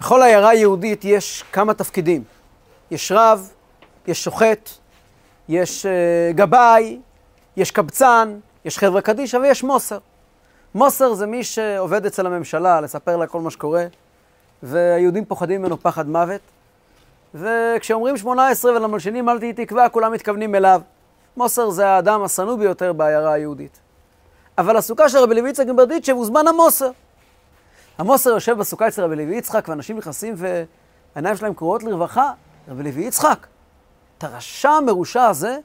בכל 0.00 0.22
עיירה 0.22 0.54
יהודית 0.54 1.04
יש 1.04 1.44
כמה 1.52 1.74
תפקידים. 1.74 2.24
יש 2.90 3.12
רב, 3.12 3.52
יש 4.06 4.24
שוחט, 4.24 4.70
יש 5.48 5.86
uh, 5.86 6.36
גבאי, 6.36 6.98
יש 7.56 7.70
קבצן, 7.70 8.38
יש 8.64 8.78
חברה 8.78 9.00
קדישא 9.00 9.36
ויש 9.36 9.62
מוסר. 9.62 9.98
מוסר 10.74 11.14
זה 11.14 11.26
מי 11.26 11.44
שעובד 11.44 12.06
אצל 12.06 12.26
הממשלה, 12.26 12.80
לספר 12.80 13.16
לה 13.16 13.26
כל 13.26 13.40
מה 13.40 13.50
שקורה, 13.50 13.86
והיהודים 14.62 15.24
פוחדים 15.24 15.62
ממנו 15.62 15.80
פחד 15.82 16.08
מוות. 16.08 16.40
וכשאומרים 17.34 18.16
שמונה 18.16 18.48
עשרה 18.48 18.72
ולמלשינים 18.72 19.28
אל 19.28 19.38
תהי 19.38 19.52
תקווה, 19.52 19.88
כולם 19.88 20.12
מתכוונים 20.12 20.54
אליו. 20.54 20.80
מוסר 21.36 21.70
זה 21.70 21.86
האדם 21.86 22.22
השנוא 22.22 22.56
ביותר 22.56 22.92
בעיירה 22.92 23.32
היהודית. 23.32 23.78
אבל 24.58 24.76
הסוכה 24.76 25.08
של 25.08 25.18
רבי 25.18 25.34
לוי 25.34 25.50
יצחק 25.50 25.66
מברדיצ'ב 25.66 26.12
הוא 26.12 26.26
זמן 26.26 26.48
המוסר. 26.48 26.90
המוסר 28.00 28.30
יושב 28.30 28.58
בסוכה 28.58 28.88
אצל 28.88 29.04
רבי 29.04 29.16
לוי 29.16 29.36
יצחק, 29.36 29.68
ואנשים 29.68 29.98
נכנסים 29.98 30.34
והעיניים 30.36 31.36
שלהם 31.36 31.54
קרועות 31.54 31.82
לרווחה. 31.82 32.32
רבי 32.68 32.82
לוי 32.82 33.02
יצחק, 33.02 33.46
את 34.18 34.24
הרשע 34.24 34.70
המרושע 34.70 35.24
הזה, 35.24 35.58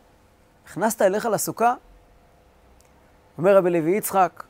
הכנסת 0.65 1.01
אליך 1.01 1.25
לסוכה? 1.25 1.73
אומר 3.37 3.57
רבי 3.57 3.69
לוי 3.69 3.91
יצחק, 3.91 4.43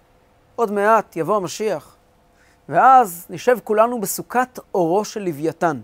עוד 0.56 0.72
מעט 0.72 1.16
יבוא 1.16 1.36
המשיח, 1.36 1.96
ואז 2.70 3.26
נשב 3.30 3.58
כולנו 3.64 4.02
בסוכת 4.02 4.60
אורו 4.74 5.06
של 5.06 5.22
לוויתן. 5.22 5.82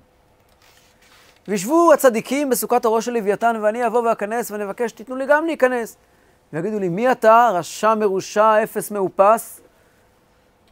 וישבו 1.47 1.94
הצדיקים 1.94 2.49
בסוכת 2.49 2.86
אורו 2.86 3.02
של 3.02 3.13
לוויתן, 3.13 3.55
ואני 3.61 3.88
אבוא 3.88 4.09
ואכנס 4.09 4.52
ונבקש, 4.52 4.91
תיתנו 4.91 5.16
לי 5.16 5.25
גם 5.25 5.45
להיכנס. 5.45 5.97
ויגידו 6.53 6.80
לי, 6.80 6.89
מי 6.89 7.11
אתה, 7.11 7.49
רשע 7.53 7.95
מרושע, 7.95 8.63
אפס 8.63 8.91
מאופס? 8.91 9.60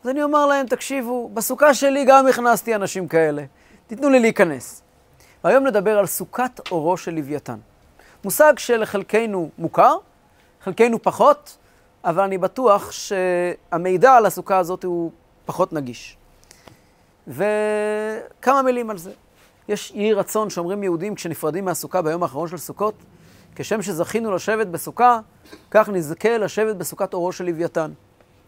אז 0.03 0.09
אני 0.09 0.23
אומר 0.23 0.45
להם, 0.45 0.67
תקשיבו, 0.67 1.29
בסוכה 1.33 1.73
שלי 1.73 2.05
גם 2.05 2.27
הכנסתי 2.27 2.75
אנשים 2.75 3.07
כאלה, 3.07 3.43
תיתנו 3.87 4.09
לי 4.09 4.19
להיכנס. 4.19 4.81
והיום 5.43 5.67
נדבר 5.67 5.97
על 5.99 6.05
סוכת 6.05 6.59
אורו 6.71 6.97
של 6.97 7.11
לוויתן. 7.11 7.57
מושג 8.23 8.53
שלחלקנו 8.57 9.49
מוכר, 9.57 9.95
חלקנו 10.63 11.01
פחות, 11.01 11.57
אבל 12.03 12.23
אני 12.23 12.37
בטוח 12.37 12.91
שהמידע 12.91 14.13
על 14.13 14.25
הסוכה 14.25 14.57
הזאת 14.57 14.83
הוא 14.83 15.11
פחות 15.45 15.73
נגיש. 15.73 16.17
וכמה 17.27 18.61
מילים 18.65 18.89
על 18.89 18.97
זה. 18.97 19.11
יש 19.67 19.91
יהי 19.95 20.13
רצון 20.13 20.49
שאומרים 20.49 20.83
יהודים 20.83 21.15
כשנפרדים 21.15 21.65
מהסוכה 21.65 22.01
ביום 22.01 22.23
האחרון 22.23 22.47
של 22.47 22.57
סוכות, 22.57 22.93
כשם 23.55 23.81
שזכינו 23.81 24.35
לשבת 24.35 24.67
בסוכה, 24.67 25.19
כך 25.71 25.89
נזכה 25.89 26.37
לשבת 26.37 26.75
בסוכת 26.75 27.13
אורו 27.13 27.31
של 27.31 27.45
לוויתן. 27.45 27.91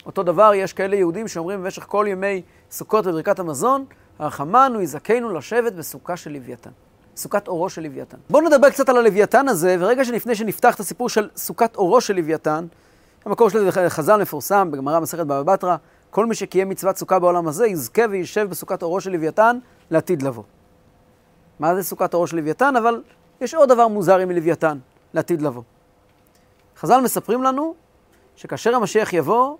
אותו 0.06 0.24
דבר, 0.24 0.52
יש 0.56 0.74
כאלה 0.74 0.96
יהודים 0.96 1.28
שאומרים 1.28 1.64
במשך 1.64 1.84
כל 1.84 2.06
ימי 2.10 2.42
סוכות 2.72 3.08
וברכת 3.08 3.40
המזון, 3.40 3.86
הרחמנו 4.20 4.82
יזכנו 4.82 5.34
לשבת 5.34 5.74
בסוכה 5.74 6.18
של 6.18 6.32
לוויתן. 6.32 6.70
סוכת 7.16 7.48
אורו 7.48 7.70
של 7.70 7.82
לוויתן. 7.84 8.18
בואו 8.30 8.44
נדבר 8.48 8.70
קצת 8.70 8.90
על 8.90 8.98
הלוויתן 8.98 9.48
הזה, 9.48 9.76
ורגע 9.80 10.06
שלפני 10.06 10.36
שנפתח 10.36 10.76
את 10.76 10.80
הסיפור 10.80 11.10
של 11.10 11.30
סוכת 11.36 11.76
אורו 11.76 12.02
של 12.02 12.16
לוויתן, 12.16 12.66
המקור 13.26 13.50
של 13.50 13.72
חז"ל 13.72 14.22
מפורסם 14.22 14.72
בגמרא 14.72 15.00
מסכת 15.00 15.20
בבא 15.20 15.44
בתרא, 15.44 15.76
כל 16.10 16.26
מי 16.26 16.36
שקיים 16.36 16.70
מצוות 16.70 16.98
סוכה 16.98 17.20
בעולם 17.20 17.48
הזה, 17.48 17.68
יזכה 17.68 18.02
וישב 18.10 18.48
בסוכת 18.50 18.84
אורו 18.84 19.02
של 19.02 19.12
לוויתן 19.12 19.60
לעתיד 19.92 20.22
לבוא. 20.22 20.44
מה 21.60 21.76
זה 21.76 21.84
סוכת 21.84 22.14
אורו 22.14 22.28
של 22.28 22.36
לוויתן? 22.36 22.76
אבל 22.76 23.02
יש 23.42 23.54
עוד 23.54 23.70
דבר 23.70 23.88
מוזר 23.88 24.18
עם 24.18 24.32
לוויתן 24.32 24.78
לעתיד 25.14 25.42
לבוא. 25.42 25.64
חז"ל 26.78 27.02
מספרים 27.02 27.44
לנו 27.44 27.74
שכאשר 28.36 28.76
המשיח 28.76 29.14
יבוא, 29.14 29.56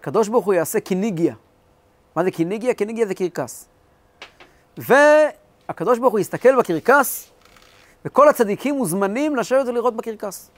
הקדוש 0.00 0.28
ברוך 0.28 0.44
הוא 0.44 0.54
יעשה 0.54 0.80
קיניגיה. 0.80 1.34
מה 2.16 2.24
זה 2.24 2.30
קיניגיה? 2.30 2.74
קיניגיה 2.74 3.06
זה 3.06 3.14
קרקס. 3.14 3.68
והקדוש 4.78 5.98
ברוך 5.98 6.12
הוא 6.12 6.18
יסתכל 6.18 6.56
בקרקס, 6.56 7.30
וכל 8.04 8.28
הצדיקים 8.28 8.74
מוזמנים 8.74 9.36
לשבת 9.36 9.68
ולראות 9.68 9.96
בקרקס. 9.96 10.50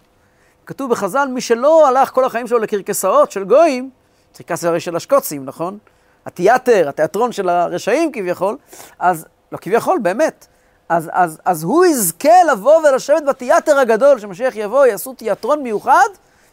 כתוב 0.67 0.91
בחז"ל, 0.91 1.29
מי 1.29 1.41
שלא 1.41 1.89
הלך 1.89 2.11
כל 2.11 2.25
החיים 2.25 2.47
שלו 2.47 2.59
לקרקסאות 2.59 3.31
של 3.31 3.45
גויים, 3.45 3.91
קרקס 4.37 4.61
זה 4.61 4.69
הרי 4.69 4.81
של 4.81 4.97
השקוצים, 4.97 5.45
נכון? 5.45 5.79
התיאטר, 6.27 6.89
התיאטרון 6.89 7.33
של 7.33 7.49
הרשעים 7.49 8.13
כביכול, 8.13 8.57
אז, 8.99 9.27
לא 9.53 9.59
כביכול, 9.59 9.99
באמת. 10.03 10.47
אז, 10.89 11.11
אז, 11.13 11.39
אז 11.45 11.63
הוא 11.63 11.85
יזכה 11.85 12.45
לבוא 12.53 12.77
ולשבת 12.77 13.25
בתיאטר 13.29 13.79
הגדול, 13.79 14.19
שמשיח 14.19 14.57
יבוא, 14.57 14.87
יעשו 14.87 15.13
תיאטרון 15.13 15.63
מיוחד. 15.63 16.09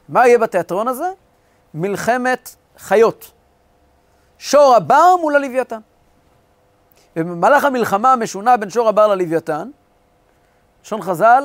מה 0.10 0.28
יהיה 0.28 0.38
בתיאטרון 0.38 0.88
הזה? 0.88 1.10
מלחמת 1.74 2.56
חיות. 2.80 3.32
שור 4.38 4.76
הבר 4.76 5.16
מול 5.22 5.36
הלוויתן. 5.36 5.80
ובמהלך 7.16 7.66
המלחמה 7.66 8.14
המשונה 8.14 8.58
בין 8.58 8.70
שור 8.70 8.90
הבר 8.90 9.08
ללוויתן, 9.08 9.70
לשון 10.84 11.02
חז"ל, 11.02 11.44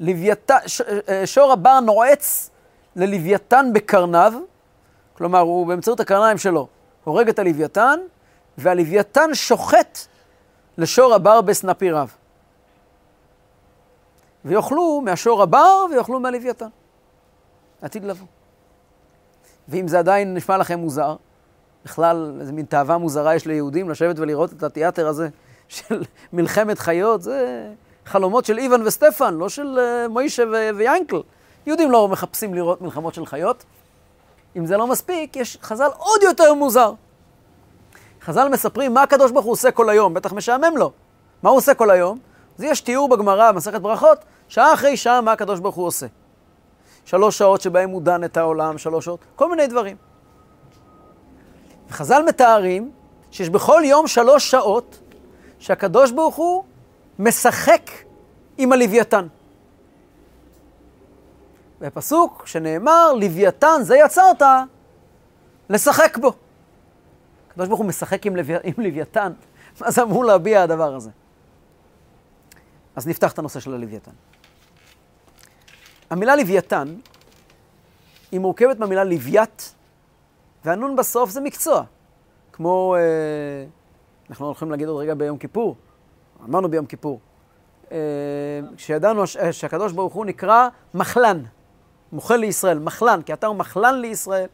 לוויתן, 0.00 0.58
ש, 0.66 0.80
אה, 0.80 1.26
שור 1.26 1.52
הבר 1.52 1.80
נועץ 1.80 2.50
ללוויתן 2.96 3.70
בקרניו, 3.72 4.32
כלומר, 5.16 5.38
הוא 5.38 5.66
באמצעות 5.66 6.00
הקרניים 6.00 6.38
שלו 6.38 6.68
הורג 7.04 7.28
את 7.28 7.38
הלוויתן, 7.38 8.00
והלוויתן 8.58 9.34
שוחט 9.34 9.98
לשור 10.78 11.14
הבר 11.14 11.40
בסנפיריו. 11.40 12.08
ויאכלו 14.44 15.00
מהשור 15.04 15.42
הבר 15.42 15.86
ויאכלו 15.90 16.20
מהלוויתן. 16.20 16.68
עתיד 17.82 18.04
לבוא. 18.04 18.26
ואם 19.68 19.88
זה 19.88 19.98
עדיין 19.98 20.34
נשמע 20.34 20.58
לכם 20.58 20.78
מוזר, 20.78 21.16
בכלל 21.84 22.36
איזה 22.40 22.52
מין 22.52 22.64
תאווה 22.66 22.98
מוזרה 22.98 23.34
יש 23.34 23.46
ליהודים 23.46 23.90
לשבת 23.90 24.18
ולראות 24.18 24.52
את 24.52 24.62
התיאטר 24.62 25.08
הזה 25.08 25.28
של 25.68 26.02
מלחמת 26.32 26.78
חיות, 26.78 27.22
זה 27.22 27.68
חלומות 28.06 28.44
של 28.44 28.58
איוון 28.58 28.86
וסטפן, 28.86 29.34
לא 29.34 29.48
של 29.48 29.78
uh, 29.78 30.08
מוישה 30.08 30.42
ו- 30.52 30.76
ויינקל. 30.76 31.20
יהודים 31.66 31.90
לא 31.90 32.08
מחפשים 32.08 32.54
לראות 32.54 32.82
מלחמות 32.82 33.14
של 33.14 33.26
חיות. 33.26 33.64
אם 34.56 34.66
זה 34.66 34.76
לא 34.76 34.86
מספיק, 34.86 35.36
יש 35.36 35.58
חז"ל 35.62 35.88
עוד 35.96 36.22
יותר 36.22 36.54
מוזר. 36.54 36.92
חז"ל 38.22 38.48
מספרים 38.48 38.94
מה 38.94 39.02
הקדוש 39.02 39.30
ברוך 39.30 39.44
הוא 39.44 39.52
עושה 39.52 39.70
כל 39.70 39.90
היום, 39.90 40.14
בטח 40.14 40.32
משעמם 40.32 40.76
לו. 40.76 40.92
מה 41.42 41.50
הוא 41.50 41.58
עושה 41.58 41.74
כל 41.74 41.90
היום? 41.90 42.18
אז 42.58 42.64
יש 42.64 42.80
תיאור 42.80 43.08
בגמרא, 43.08 43.52
במסכת 43.52 43.80
ברכות, 43.80 44.18
שעה 44.48 44.74
אחרי 44.74 44.96
שעה 44.96 45.20
מה 45.20 45.32
הקדוש 45.32 45.60
ברוך 45.60 45.74
הוא 45.74 45.86
עושה. 45.86 46.06
שלוש 47.08 47.38
שעות 47.38 47.60
שבהם 47.60 47.90
הוא 47.90 48.02
דן 48.02 48.24
את 48.24 48.36
העולם, 48.36 48.78
שלוש 48.78 49.04
שעות, 49.04 49.24
כל 49.36 49.50
מיני 49.50 49.66
דברים. 49.66 49.96
וחז"ל 51.88 52.22
מתארים 52.28 52.90
שיש 53.30 53.50
בכל 53.50 53.82
יום 53.84 54.06
שלוש 54.06 54.50
שעות 54.50 55.00
שהקדוש 55.58 56.10
ברוך 56.10 56.36
הוא 56.36 56.64
משחק 57.18 57.90
עם 58.58 58.72
הלוויתן. 58.72 59.26
בפסוק 61.80 62.46
שנאמר, 62.46 63.12
לוויתן 63.12 63.80
זה 63.82 63.96
יצרת, 63.96 64.42
לשחק 65.70 66.18
בו. 66.18 66.32
הקדוש 67.48 67.68
ברוך 67.68 67.80
הוא 67.80 67.86
משחק 67.86 68.26
עם, 68.26 68.36
לוו... 68.36 68.54
עם 68.64 68.74
לוויתן, 68.78 69.32
מה 69.80 69.90
זה 69.90 70.02
אמור 70.02 70.24
להביע 70.24 70.62
הדבר 70.62 70.94
הזה? 70.94 71.10
אז 72.96 73.06
נפתח 73.06 73.32
את 73.32 73.38
הנושא 73.38 73.60
של 73.60 73.74
הלוויתן. 73.74 74.12
המילה 76.10 76.36
לוויתן 76.36 76.94
היא 78.32 78.40
מורכבת 78.40 78.78
מהמילה 78.78 79.04
לוויית, 79.04 79.74
והנון 80.64 80.96
בסוף 80.96 81.30
זה 81.30 81.40
מקצוע. 81.40 81.82
כמו, 82.52 82.96
אה, 82.98 83.00
אנחנו 84.30 84.46
הולכים 84.46 84.70
להגיד 84.70 84.88
עוד 84.88 85.00
רגע 85.00 85.14
ביום 85.14 85.38
כיפור, 85.38 85.76
אמרנו 86.48 86.68
ביום 86.68 86.86
כיפור, 86.86 87.20
אה, 87.92 87.98
כשידענו 88.76 89.26
שהקדוש 89.52 89.92
ברוך 89.92 90.14
הוא 90.14 90.26
נקרא 90.26 90.68
מחלן, 90.94 91.42
מוכל 92.12 92.36
לישראל, 92.36 92.78
מחלן, 92.78 93.22
כי 93.22 93.32
אתה 93.32 93.46
הוא 93.46 93.56
מחלן 93.56 94.00
לישראל. 94.00 94.46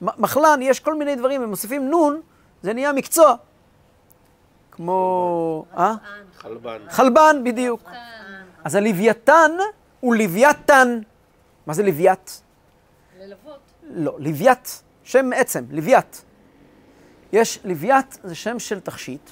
מחלן, 0.00 0.58
יש 0.62 0.80
כל 0.80 0.94
מיני 0.94 1.16
דברים, 1.16 1.42
הם 1.42 1.48
מוסיפים 1.48 1.90
נון, 1.90 2.20
זה 2.62 2.72
נהיה 2.72 2.92
מקצוע. 2.92 3.34
כמו... 4.70 5.64
אה? 5.76 5.94
חלבן. 6.36 6.78
חלבן, 6.88 7.40
בדיוק. 7.44 7.82
אז 8.64 8.74
הלוויתן 8.74 9.50
הוא 10.00 10.16
לוויתן. 10.16 11.00
מה 11.66 11.74
זה 11.74 11.82
לווית? 11.82 12.42
ללוות. 13.18 13.60
לא, 13.82 14.16
לווית, 14.18 14.82
שם 15.02 15.30
עצם, 15.36 15.64
לווית. 15.70 16.24
יש, 17.32 17.58
לווית 17.64 18.18
זה 18.24 18.34
שם 18.34 18.58
של 18.58 18.80
תכשיט. 18.80 19.30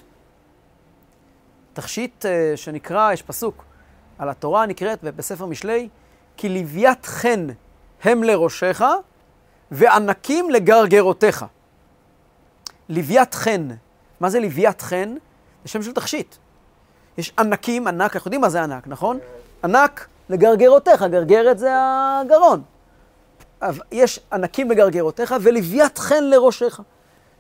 תכשיט 1.72 2.24
uh, 2.24 2.56
שנקרא, 2.56 3.12
יש 3.12 3.22
פסוק 3.22 3.64
על 4.18 4.28
התורה 4.28 4.66
נקראת 4.66 5.02
בספר 5.02 5.46
משלי, 5.46 5.88
כי 6.36 6.48
לווית 6.48 7.06
חן 7.06 7.46
הם 8.02 8.22
לראשך 8.22 8.82
וענקים 9.70 10.50
לגרגרותיך. 10.50 11.44
לווית 12.88 13.34
חן. 13.34 13.68
מה 14.20 14.30
זה 14.30 14.40
לווית 14.40 14.80
חן? 14.80 15.14
זה 15.64 15.70
שם 15.70 15.82
של 15.82 15.92
תכשיט. 15.92 16.36
יש 17.18 17.32
ענקים, 17.38 17.86
ענק, 17.86 18.16
אנחנו 18.16 18.28
יודעים 18.28 18.40
מה 18.40 18.48
זה 18.48 18.62
ענק, 18.62 18.86
נכון? 18.86 19.18
ענק 19.64 20.08
לגרגרותיך, 20.28 21.02
גרגרת 21.02 21.58
זה 21.58 21.70
הגרון. 21.72 22.62
יש 23.92 24.20
ענקים 24.32 24.70
לגרגרותיך 24.70 25.34
ולווית 25.40 25.98
חן 25.98 26.24
לראשך. 26.24 26.80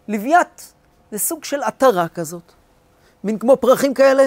לווית 0.08 0.74
זה 1.10 1.18
סוג 1.18 1.44
של 1.44 1.62
עטרה 1.62 2.08
כזאת. 2.08 2.52
מין 3.24 3.38
כמו 3.38 3.56
פרחים 3.56 3.94
כאלה, 3.94 4.26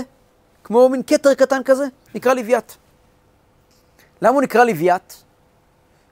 כמו 0.63 0.89
מין 0.89 1.01
כתר 1.07 1.33
קטן 1.33 1.63
כזה, 1.63 1.85
נקרא 2.15 2.33
לוויית. 2.33 2.77
למה 4.21 4.33
הוא 4.33 4.41
נקרא 4.41 4.63
לוויית? 4.63 5.23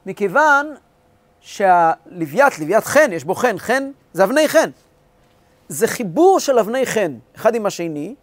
מכיוון 0.06 0.76
שהלוויית, 1.40 2.60
לוויית 2.60 2.84
חן, 2.84 3.14
יש 3.14 3.24
בו 3.24 3.36
חן, 3.36 3.60
חן 3.60 3.92
זה 4.14 4.24
אבני 4.24 4.48
חן. 4.48 4.70
זה 5.70 5.88
חיבור 5.88 6.40
של 6.40 6.60
אבני 6.60 6.86
חן, 6.86 7.18
אחד 7.36 7.56
עם 7.56 7.66
השני, 7.66 8.16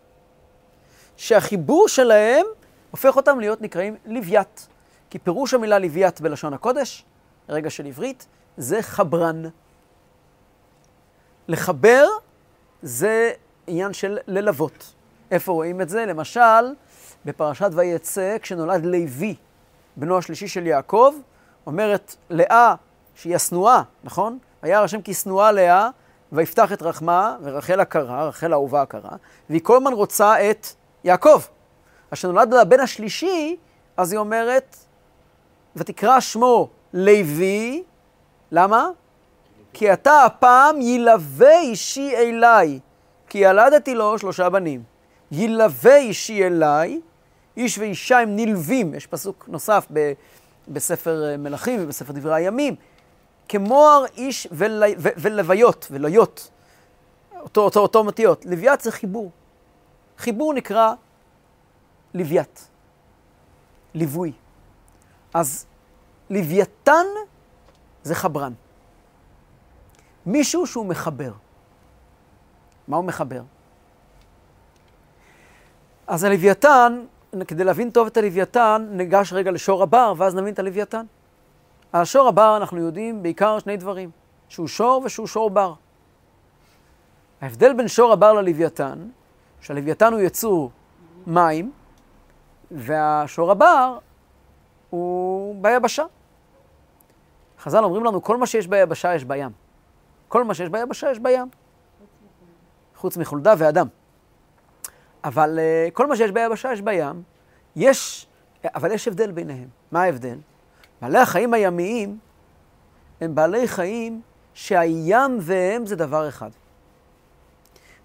שהחיבור 1.17 1.89
שלהם 1.89 2.47
הופך 2.95 3.17
אותם 3.17 3.41
להיות 3.41 3.63
נקראים 3.63 3.97
לוויית. 4.07 4.69
כי 5.11 5.19
פירוש 5.19 5.55
המילה 5.55 5.79
לוויית 5.79 6.21
בלשון 6.21 6.55
הקודש, 6.55 7.05
רגע 7.49 7.71
של 7.71 7.87
עברית, 7.87 8.27
זה 8.57 8.83
חברן. 8.83 9.43
לחבר 11.49 12.07
זה 12.83 13.33
עניין 13.67 13.93
של 13.93 14.19
ללוות. 14.27 14.95
איפה 15.31 15.53
רואים 15.53 15.81
את 15.81 15.89
זה? 15.89 16.07
למשל, 16.07 16.75
בפרשת 17.25 17.71
ויצא, 17.73 18.37
כשנולד 18.43 18.85
לוי, 18.85 19.35
בנו 19.97 20.19
השלישי 20.19 20.49
של 20.49 20.67
יעקב, 20.67 21.15
אומרת 21.67 22.17
לאה, 22.31 22.75
שהיא 23.15 23.37
השנואה, 23.37 23.83
נכון? 24.05 24.39
וירא 24.63 24.85
השם 24.85 25.03
כי 25.03 25.15
שנואה 25.15 25.53
לאה, 25.53 25.89
ויפתח 26.33 26.73
את 26.73 26.83
רחמה, 26.83 27.37
ורחל 27.43 27.81
הקרה, 27.81 28.29
רחל 28.29 28.53
האהובה 28.53 28.83
הקרה, 28.83 29.17
והיא 29.51 29.61
כל 29.63 29.77
הזמן 29.77 29.93
רוצה 29.93 30.51
את 30.51 30.67
יעקב. 31.05 31.41
אז 32.15 32.19
כשנולד 32.19 32.55
לה 32.55 32.61
הבן 32.61 32.81
השלישי, 32.81 33.57
אז 33.97 34.13
היא 34.13 34.19
אומרת, 34.19 34.77
ותקרא 35.77 36.21
שמו 36.21 36.69
לוי, 36.93 37.83
למה? 38.53 38.89
כי 39.73 39.93
אתה 39.93 40.25
הפעם 40.25 40.81
ילווה 40.81 41.61
אישי 41.61 42.17
אליי, 42.17 42.81
כי 43.29 43.39
ילדתי 43.39 43.95
לו 43.95 44.19
שלושה 44.19 44.51
בנים. 44.51 44.83
ילווה 45.33 45.97
אישי 45.97 46.47
אליי, 46.47 47.01
איש 47.57 47.79
ואישה 47.79 48.19
הם 48.19 48.37
נלווים, 48.37 48.95
יש 48.95 49.07
פסוק 49.07 49.45
נוסף 49.49 49.87
ב, 49.93 50.13
בספר 50.69 51.25
אה, 51.31 51.37
מלכים 51.37 51.81
ובספר 51.85 52.13
דברי 52.13 52.35
הימים, 52.35 52.75
כמוהר 53.49 54.05
איש 54.17 54.49
ול, 54.53 54.83
ו, 54.99 55.09
ולוויות, 55.17 55.89
ולויות, 55.91 56.51
אותו, 57.41 57.61
אותו, 57.61 57.81
אותו 57.81 58.05
מתיות. 58.05 58.47
לוויית 58.47 58.81
זה 58.81 58.93
חיבור. 58.93 59.31
חיבור 60.19 60.55
נקרא 60.55 60.93
לוויית, 62.15 62.69
ליווי. 63.95 64.33
אז 65.35 65.67
לוויתן 66.31 67.07
זה 68.03 68.15
חברן. 68.15 68.53
מישהו 70.27 70.67
שהוא 70.67 70.87
מחבר. 70.87 71.33
מה 72.89 72.97
הוא 72.97 73.05
מחבר? 73.05 73.43
אז 76.07 76.25
הלוויתן, 76.25 77.05
כדי 77.49 77.65
להבין 77.65 77.91
טוב 77.91 78.07
את 78.07 78.17
הלוויתן, 78.17 78.87
ניגש 78.91 79.33
רגע 79.33 79.51
לשור 79.51 79.83
הבר, 79.83 80.15
ואז 80.17 80.35
נבין 80.35 80.55
את 80.55 80.59
הלוויתן. 80.59 81.07
על 81.93 82.05
שור 82.05 82.29
הבר 82.29 82.57
אנחנו 82.57 82.79
יודעים 82.79 83.23
בעיקר 83.23 83.59
שני 83.59 83.77
דברים, 83.77 84.11
שהוא 84.49 84.69
שור 84.69 85.03
ושהוא 85.05 85.27
שור 85.27 85.51
בר. 85.51 85.75
ההבדל 87.41 87.73
בין 87.73 87.89
שור 87.89 88.13
הבר 88.13 88.33
ללוויתן, 88.33 89.09
שהלוויתן 89.61 90.13
הוא 90.13 90.21
יצור 90.21 90.71
מים, 91.27 91.73
והשור 92.71 93.51
הבר 93.51 93.99
הוא 94.91 95.63
ביבשה. 95.63 96.05
חז"ל 97.59 97.85
אומרים 97.85 98.05
לנו, 98.05 98.23
כל 98.23 98.37
מה 98.37 98.47
שיש 98.47 98.67
ביבשה 98.67 99.15
יש 99.15 99.25
בים. 99.25 99.51
כל 100.29 100.45
מה 100.45 100.55
שיש 100.55 100.69
ביבשה 100.69 101.11
יש 101.11 101.19
בים. 101.19 101.49
חוץ 102.97 103.17
מחולדה 103.17 103.55
ואדם. 103.59 103.87
אבל 105.25 105.59
uh, 105.59 105.91
כל 105.91 106.07
מה 106.07 106.17
שיש 106.17 106.31
ביבשה 106.31 106.73
יש 106.73 106.81
בים. 106.81 107.23
יש, 107.77 108.27
אבל 108.65 108.93
יש 108.93 109.09
הבדל 109.09 109.31
ביניהם. 109.31 109.69
מה 109.93 110.03
ההבדל? 110.03 110.39
בעלי 111.03 111.19
החיים 111.19 111.55
הימיים 111.55 112.19
הם 113.21 113.35
בעלי 113.35 113.69
חיים 113.69 114.21
שהים 114.55 115.39
והם 115.41 115.87
זה 115.87 115.97
דבר 115.97 116.29
אחד. 116.29 116.51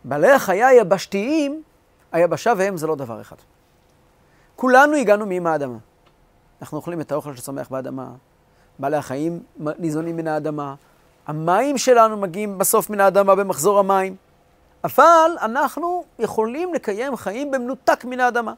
בעלי 0.04 0.32
החיי 0.32 0.64
היבשתיים, 0.64 1.64
היבשה 2.12 2.54
והם 2.58 2.78
זה 2.78 2.88
לא 2.88 2.96
דבר 2.96 3.22
אחד. 3.22 3.36
כולנו 4.60 4.96
הגענו 4.96 5.26
מים 5.26 5.48
האדמה. 5.48 5.78
אנחנו 6.62 6.78
אוכלים 6.78 7.02
את 7.02 7.12
האוכל 7.12 7.36
שצומח 7.36 7.70
באדמה, 7.70 8.08
בעלי 8.80 8.98
החיים 8.98 9.44
ניזונים 9.58 10.18
מן 10.18 10.28
האדמה, 10.28 10.76
המים 11.28 11.78
שלנו 11.78 12.18
מגיעים 12.18 12.58
בסוף 12.58 12.90
מן 12.90 13.00
האדמה 13.00 13.36
במחזור 13.36 13.80
המים, 13.80 14.16
אבל 14.84 15.32
אנחנו 15.42 16.04
יכולים 16.20 16.74
לקיים 16.74 17.16
חיים 17.16 17.52
במנותק 17.52 18.06
מן 18.06 18.20
האדמה. 18.20 18.54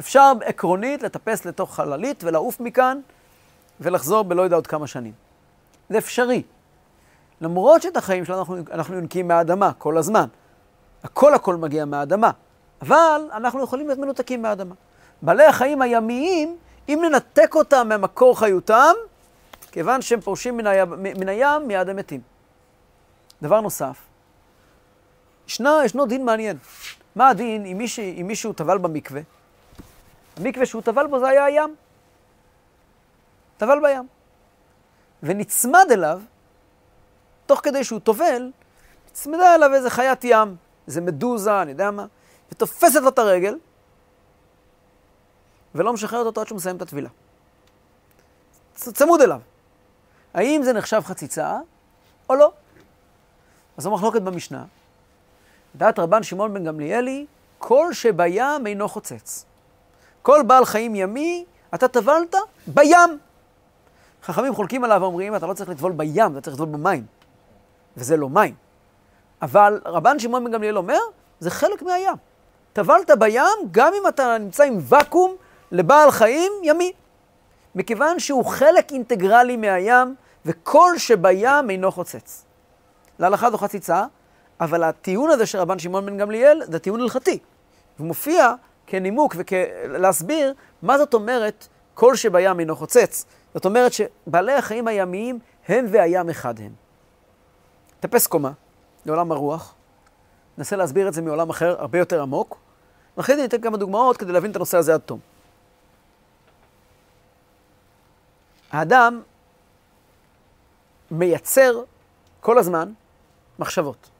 אפשר 0.00 0.32
עקרונית 0.44 1.02
לטפס 1.02 1.44
לתוך 1.44 1.74
חללית 1.74 2.24
ולעוף 2.24 2.60
מכאן 2.60 3.00
ולחזור 3.80 4.22
בלא 4.22 4.42
יודע 4.42 4.56
עוד 4.56 4.66
כמה 4.66 4.86
שנים. 4.86 5.12
זה 5.90 5.98
אפשרי. 5.98 6.42
למרות 7.40 7.82
שאת 7.82 7.96
החיים 7.96 8.24
שלנו 8.24 8.38
אנחנו, 8.38 8.56
אנחנו 8.70 8.94
יונקים 8.94 9.28
מהאדמה 9.28 9.72
כל 9.72 9.98
הזמן. 9.98 10.26
הכל 11.04 11.34
הכל 11.34 11.56
מגיע 11.56 11.84
מהאדמה. 11.84 12.30
אבל 12.82 13.28
אנחנו 13.32 13.64
יכולים 13.64 13.86
להיות 13.86 13.98
מנותקים 13.98 14.42
מהאדמה. 14.42 14.74
בעלי 15.22 15.44
החיים 15.44 15.82
הימיים, 15.82 16.56
אם 16.88 17.02
ננתק 17.02 17.54
אותם 17.54 17.88
ממקור 17.88 18.38
חיותם, 18.38 18.94
כיוון 19.72 20.02
שהם 20.02 20.20
פורשים 20.20 20.56
מן, 20.56 20.66
הים, 20.66 20.88
מן 20.98 21.28
הים, 21.28 21.66
מיד 21.66 21.88
הם 21.88 21.96
מתים. 21.96 22.20
דבר 23.42 23.60
נוסף, 23.60 23.96
ישנה, 25.48 25.80
ישנו 25.84 26.06
דין 26.06 26.24
מעניין. 26.24 26.56
מה 27.16 27.28
הדין 27.28 27.66
אם, 27.66 27.78
מישהו, 27.78 28.02
אם 28.20 28.26
מישהו 28.26 28.52
טבל 28.52 28.78
במקווה? 28.78 29.20
המקווה 30.36 30.66
שהוא 30.66 30.82
טבל 30.82 31.06
בו 31.06 31.18
זה 31.18 31.28
היה 31.28 31.44
הים. 31.44 31.74
טבל 33.56 33.78
בים. 33.82 34.06
ונצמד 35.22 35.86
אליו, 35.90 36.20
תוך 37.46 37.60
כדי 37.62 37.84
שהוא 37.84 38.00
טובל, 38.00 38.50
נצמדה 39.10 39.54
אליו 39.54 39.74
איזה 39.74 39.90
חיית 39.90 40.24
ים, 40.24 40.56
איזה 40.86 41.00
מדוזה, 41.00 41.62
אני 41.62 41.70
יודע 41.70 41.90
מה, 41.90 42.06
ותופסת 42.52 43.00
לו 43.02 43.08
את 43.08 43.18
הרגל, 43.18 43.58
ולא 45.76 45.92
משחררת 45.92 46.26
אותו 46.26 46.40
עד 46.40 46.46
שהוא 46.46 46.56
מסיים 46.56 46.76
את 46.76 46.82
הטבילה. 46.82 47.08
צמוד 48.74 49.20
אליו. 49.20 49.40
האם 50.34 50.62
זה 50.62 50.72
נחשב 50.72 51.02
חציצה 51.04 51.58
או 52.28 52.34
לא? 52.34 52.52
אז 53.76 53.84
זו 53.84 53.90
מחלוקת 53.90 54.22
במשנה. 54.22 54.64
דעת 55.74 55.98
רבן 55.98 56.22
שמעון 56.22 56.54
בן 56.54 56.64
גמליאלי, 56.64 57.26
כל 57.58 57.92
שבים 57.92 58.66
אינו 58.66 58.88
חוצץ. 58.88 59.44
כל 60.22 60.42
בעל 60.46 60.64
חיים 60.64 60.94
ימי, 60.94 61.44
אתה 61.74 61.88
טבלת 61.88 62.34
בים. 62.66 63.18
חכמים 64.22 64.54
חולקים 64.54 64.84
עליו 64.84 64.98
ואומרים, 65.00 65.36
אתה 65.36 65.46
לא 65.46 65.54
צריך 65.54 65.70
לטבול 65.70 65.92
בים, 65.92 66.32
אתה 66.32 66.40
צריך 66.40 66.54
לטבול 66.54 66.68
במים. 66.68 67.06
וזה 67.96 68.16
לא 68.16 68.28
מים. 68.28 68.54
אבל 69.42 69.80
רבן 69.84 70.18
שמעון 70.18 70.44
בן 70.44 70.50
גמליאל 70.50 70.76
אומר, 70.76 70.98
זה 71.40 71.50
חלק 71.50 71.82
מהים. 71.82 72.14
טבלת 72.72 73.10
בים 73.18 73.42
גם 73.70 73.92
אם 73.94 74.08
אתה 74.08 74.38
נמצא 74.38 74.64
עם 74.64 74.78
ואקום 74.80 75.36
לבעל 75.72 76.10
חיים 76.10 76.52
ימי. 76.62 76.92
מכיוון 77.74 78.20
שהוא 78.20 78.44
חלק 78.44 78.92
אינטגרלי 78.92 79.56
מהים, 79.56 80.14
וכל 80.46 80.98
שבים 80.98 81.70
אינו 81.70 81.92
חוצץ. 81.92 82.44
להלכה 83.18 83.50
זו 83.50 83.58
חציצה, 83.58 84.04
אבל 84.60 84.82
הטיעון 84.82 85.30
הזה 85.30 85.46
של 85.46 85.58
רבן 85.58 85.78
שמעון 85.78 86.06
בן 86.06 86.16
גמליאל 86.16 86.62
זה 86.64 86.78
טיעון 86.78 87.00
הלכתי. 87.00 87.38
הוא 87.98 88.06
מופיע 88.06 88.52
כנימוק 88.86 89.36
ולהסביר 89.84 90.54
מה 90.82 90.98
זאת 90.98 91.14
אומרת 91.14 91.68
כל 91.94 92.16
שבים 92.16 92.60
אינו 92.60 92.76
חוצץ. 92.76 93.24
זאת 93.54 93.64
אומרת 93.64 93.92
שבעלי 93.92 94.52
החיים 94.52 94.88
הימיים 94.88 95.38
הם 95.68 95.86
והים 95.90 96.30
אחד 96.30 96.60
הם. 96.60 96.72
טפס 98.00 98.26
קומה 98.26 98.50
לעולם 99.06 99.32
הרוח, 99.32 99.74
ננסה 100.58 100.76
להסביר 100.76 101.08
את 101.08 101.14
זה 101.14 101.22
מעולם 101.22 101.50
אחר 101.50 101.80
הרבה 101.80 101.98
יותר 101.98 102.22
עמוק, 102.22 102.58
ואחרי 103.16 103.36
זה 103.36 103.42
ניתן 103.42 103.60
כמה 103.60 103.76
דוגמאות 103.76 104.16
כדי 104.16 104.32
להבין 104.32 104.50
את 104.50 104.56
הנושא 104.56 104.78
הזה 104.78 104.94
עד 104.94 105.00
תום. 105.00 105.18
האדם 108.70 109.22
מייצר 111.10 111.82
כל 112.40 112.58
הזמן 112.58 112.92
מחשבות. 113.58 114.10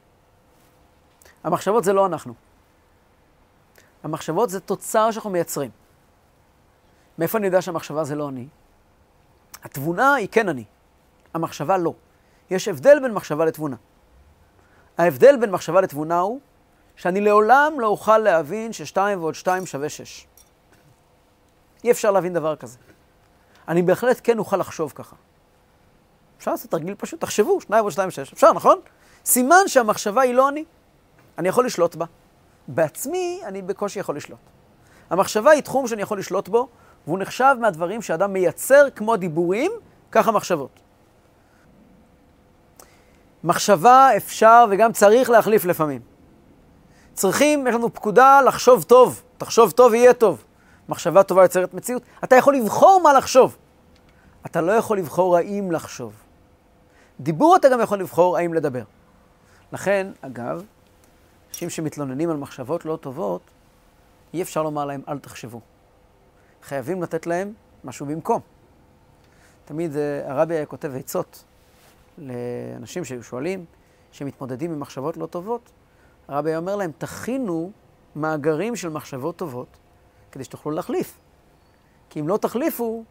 המחשבות 1.45 1.85
זה 1.85 1.93
לא 1.93 2.07
אנחנו. 2.07 2.35
המחשבות 4.03 4.51
זה 4.51 4.61
תוצר 4.61 5.11
שאנחנו 5.11 5.31
מייצרים. 5.31 5.71
מאיפה 7.19 7.39
אני 7.39 7.47
יודע 7.47 7.63
שהמחשבה 7.63 8.05
זה 8.05 8.15
לא 8.15 8.29
אני? 8.29 8.47
התבונה 9.63 10.15
היא 10.15 10.29
כן 10.33 10.49
אני, 10.49 10.65
המחשבה 11.35 11.77
לא. 11.77 11.95
יש 12.51 12.69
הבדל 12.69 13.01
בין 13.03 13.13
מחשבה 13.15 13.45
לתבונה. 13.45 13.77
ההבדל 14.99 15.37
בין 15.41 15.51
מחשבה 15.51 15.81
לתבונה 15.81 16.19
הוא 16.19 16.41
שאני 16.97 17.21
לעולם 17.21 17.73
לא 17.79 17.87
אוכל 17.87 18.19
להבין 18.19 18.73
ששתיים 18.73 19.21
ועוד 19.21 19.35
שתיים 19.35 19.67
שווה 19.67 19.89
שש. 19.89 20.27
אי 21.85 21.91
אפשר 21.91 22.11
להבין 22.11 22.33
דבר 22.33 22.57
כזה. 22.57 22.79
אני 23.69 23.83
בהחלט 23.83 24.21
כן 24.23 24.39
אוכל 24.39 24.57
לחשוב 24.57 24.93
ככה. 24.95 25.17
אפשר 26.39 26.51
לעשות 26.51 26.71
תרגיל 26.71 26.95
פשוט, 26.99 27.21
תחשבו, 27.21 27.61
שניים 27.61 27.83
ועוד 27.83 27.93
שתיים 27.93 28.11
שש, 28.11 28.33
אפשר, 28.33 28.53
נכון? 28.53 28.79
סימן 29.25 29.63
שהמחשבה 29.67 30.23
היא 30.23 30.35
לא 30.35 30.49
אני. 30.49 30.65
אני 31.39 31.49
יכול 31.49 31.67
לשלוט 31.67 31.95
בה. 31.95 32.05
בעצמי 32.69 33.41
אני 33.45 33.63
בקושי 33.63 34.01
יכול 34.01 34.17
לשלוט. 34.17 34.39
המחשבה 35.11 35.51
היא 35.51 35.63
תחום 35.63 35.87
שאני 35.87 36.03
יכול 36.03 36.19
לשלוט 36.19 36.49
בו, 36.49 36.69
והוא 37.07 37.19
נחשב 37.19 37.57
מהדברים 37.61 38.03
שאדם 38.03 38.33
מייצר 38.33 38.91
כמו 38.91 39.17
דיבורים, 39.17 39.73
ככה 40.13 40.31
מחשבות. 40.31 40.81
מחשבה 43.45 44.17
אפשר 44.17 44.65
וגם 44.71 44.93
צריך 44.93 45.31
להחליף 45.31 45.65
לפעמים. 45.65 46.01
צריכים, 47.15 47.67
יש 47.67 47.75
לנו 47.75 47.95
פקודה 47.95 48.41
לחשוב 48.41 48.83
טוב. 48.83 49.23
תחשוב 49.39 49.71
טוב, 49.71 49.95
יהיה 49.95 50.15
טוב. 50.15 50.45
מחשבה 50.89 51.23
טובה 51.23 51.43
יוצרת 51.43 51.75
מציאות. 51.75 52.03
אתה 52.25 52.37
יכול 52.37 52.57
לבחור 52.57 53.01
מה 53.05 53.13
לחשוב. 53.13 53.57
אתה 54.47 54.61
לא 54.61 54.73
יכול 54.73 54.99
לבחור 54.99 55.37
האם 55.37 55.73
לחשוב. 55.73 56.13
דיבור 57.21 57.57
אתה 57.57 57.69
גם 57.69 57.81
יכול 57.81 58.01
לבחור 58.01 58.37
האם 58.37 58.55
לדבר. 58.55 58.83
לכן, 59.73 60.07
אגב, 60.21 60.63
אנשים 61.51 61.71
שמתלוננים 61.71 62.31
על 62.31 62.37
מחשבות 62.37 62.85
לא 62.85 62.97
טובות, 62.97 63.41
אי 64.35 64.43
אפשר 64.43 64.63
לומר 64.63 64.85
להם 64.85 65.03
אל 65.09 65.19
תחשבו. 65.19 65.61
חייבים 66.63 67.03
לתת 67.03 67.27
להם 67.27 67.53
משהו 67.85 68.07
במקום. 68.07 68.41
תמיד 69.65 69.93
uh, 69.93 70.31
הרבי 70.31 70.55
היה 70.55 70.67
כותב 70.67 70.93
עצות 70.97 71.45
לאנשים 72.19 73.05
שהיו 73.05 73.23
שואלים, 73.23 73.65
שמתמודדים 74.13 74.73
עם 74.73 74.81
מחשבות 74.81 75.17
לא 75.17 75.27
טובות. 75.27 75.71
הרבי 76.29 76.51
היה 76.51 76.59
אומר 76.59 76.77
להם, 76.77 76.91
תכינו 76.99 77.71
מאגרים 78.17 78.77
של 78.77 78.89
מחשבות 78.89 79.37
טובות, 79.37 79.67
כדי 80.37 80.45
שתוכלו 80.45 80.73
להחליף. 80.73 81.19
כי 82.11 82.21
אם 82.21 82.29
לא 82.29 82.37
תחליפו, 82.37 83.05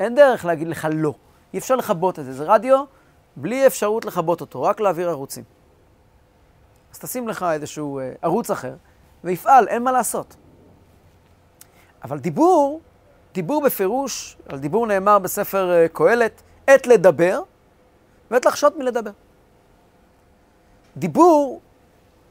אין 0.00 0.14
דרך 0.14 0.44
להגיד 0.44 0.68
לך 0.68 0.88
לא. 0.92 1.14
אי 1.52 1.58
אפשר 1.58 1.76
לכבות 1.76 2.18
את 2.18 2.24
זה. 2.24 2.32
זה 2.32 2.44
רדיו 2.44 2.84
בלי 3.36 3.66
אפשרות 3.66 4.04
לכבות 4.04 4.40
אותו, 4.40 4.62
רק 4.62 4.80
להעביר 4.80 5.10
ערוצים. 5.10 5.44
אז 6.92 6.98
תשים 6.98 7.28
לך 7.28 7.46
איזשהו 7.52 8.00
uh, 8.00 8.02
ערוץ 8.22 8.50
אחר, 8.50 8.74
ויפעל, 9.24 9.68
אין 9.68 9.82
מה 9.82 9.92
לעשות. 9.92 10.36
אבל 12.04 12.18
דיבור, 12.18 12.80
דיבור 13.32 13.62
בפירוש, 13.62 14.36
על 14.48 14.58
דיבור 14.58 14.86
נאמר 14.86 15.18
בספר 15.18 15.70
uh, 15.70 15.88
קהלת, 15.96 16.42
עת 16.66 16.86
לדבר 16.86 17.40
ועת 18.30 18.44
לחשות 18.44 18.76
מלדבר. 18.76 19.10
דיבור 20.96 21.60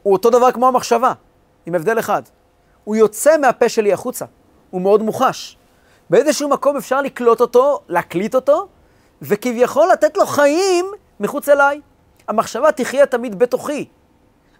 הוא 0.03 0.13
אותו 0.13 0.29
דבר 0.29 0.51
כמו 0.51 0.67
המחשבה, 0.67 1.13
עם 1.65 1.75
הבדל 1.75 1.99
אחד. 1.99 2.23
הוא 2.83 2.95
יוצא 2.95 3.37
מהפה 3.37 3.69
שלי 3.69 3.93
החוצה, 3.93 4.25
הוא 4.69 4.81
מאוד 4.81 5.03
מוחש. 5.03 5.57
באיזשהו 6.09 6.49
מקום 6.49 6.77
אפשר 6.77 7.01
לקלוט 7.01 7.41
אותו, 7.41 7.79
להקליט 7.89 8.35
אותו, 8.35 8.67
וכביכול 9.21 9.89
לתת 9.91 10.17
לו 10.17 10.25
חיים 10.25 10.85
מחוץ 11.19 11.49
אליי. 11.49 11.81
המחשבה 12.27 12.71
תחיה 12.71 13.05
תמיד 13.05 13.39
בתוכי. 13.39 13.85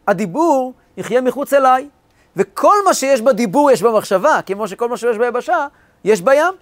הדיבור 0.08 0.74
יחיה 0.98 1.22
מחוץ 1.22 1.53
אליי. 1.53 1.89
וכל 2.36 2.75
מה 2.86 2.94
שיש 2.94 3.22
בדיבור 3.22 3.72
יש 3.72 3.82
במחשבה, 3.82 4.39
כמו 4.46 4.68
שכל 4.68 4.89
מה 4.89 4.98
שיש 4.98 5.18
ביבשה, 5.18 5.68
יש 6.03 6.22
בים. 6.22 6.53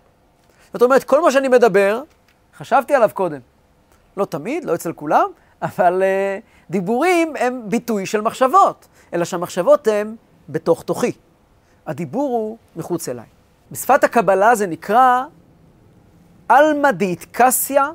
זאת 0.73 0.81
אומרת, 0.81 1.03
כל 1.03 1.21
מה 1.21 1.31
שאני 1.31 1.47
מדבר, 1.47 2.01
חשבתי 2.57 2.95
עליו 2.95 3.09
קודם. 3.13 3.39
לא 4.17 4.25
תמיד, 4.25 4.65
לא 4.65 4.75
אצל 4.75 4.93
כולם, 4.93 5.29
אבל 5.61 6.01
uh, 6.01 6.71
דיבורים 6.71 7.33
הם 7.39 7.61
ביטוי 7.65 8.05
של 8.05 8.21
מחשבות, 8.21 8.87
אלא 9.13 9.25
שהמחשבות 9.25 9.87
הן 9.87 10.15
בתוך 10.49 10.83
תוכי. 10.83 11.11
הדיבור 11.91 12.29
הוא 12.29 12.57
מחוץ 12.75 13.09
אליי. 13.09 13.25
בשפת 13.71 14.03
הקבלה 14.03 14.55
זה 14.55 14.67
נקרא 14.67 15.23
עלמא 16.49 16.91
קסיה 17.31 17.89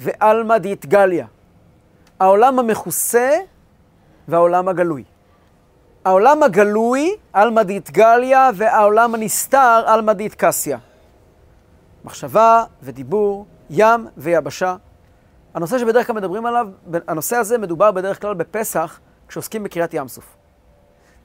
ועלמא 0.00 0.58
גליה. 0.86 1.26
העולם 2.20 2.58
המכוסה 2.58 3.30
והעולם 4.28 4.68
הגלוי. 4.68 5.04
העולם 6.04 6.42
הגלוי, 6.42 7.16
עלמא 7.32 7.62
גליה, 7.90 8.50
והעולם 8.54 9.14
הנסתר, 9.14 9.82
עלמא 9.86 10.12
קסיה. 10.34 10.78
מחשבה 12.04 12.64
ודיבור, 12.82 13.46
ים 13.70 14.06
ויבשה. 14.16 14.76
הנושא 15.54 15.78
שבדרך 15.78 16.06
כלל 16.06 16.16
מדברים 16.16 16.46
עליו, 16.46 16.68
הנושא 17.08 17.36
הזה 17.36 17.58
מדובר 17.58 17.90
בדרך 17.90 18.20
כלל 18.20 18.34
בפסח, 18.34 19.00
כשעוסקים 19.28 19.62
בקריאת 19.62 19.94
ים 19.94 20.08
סוף. 20.08 20.36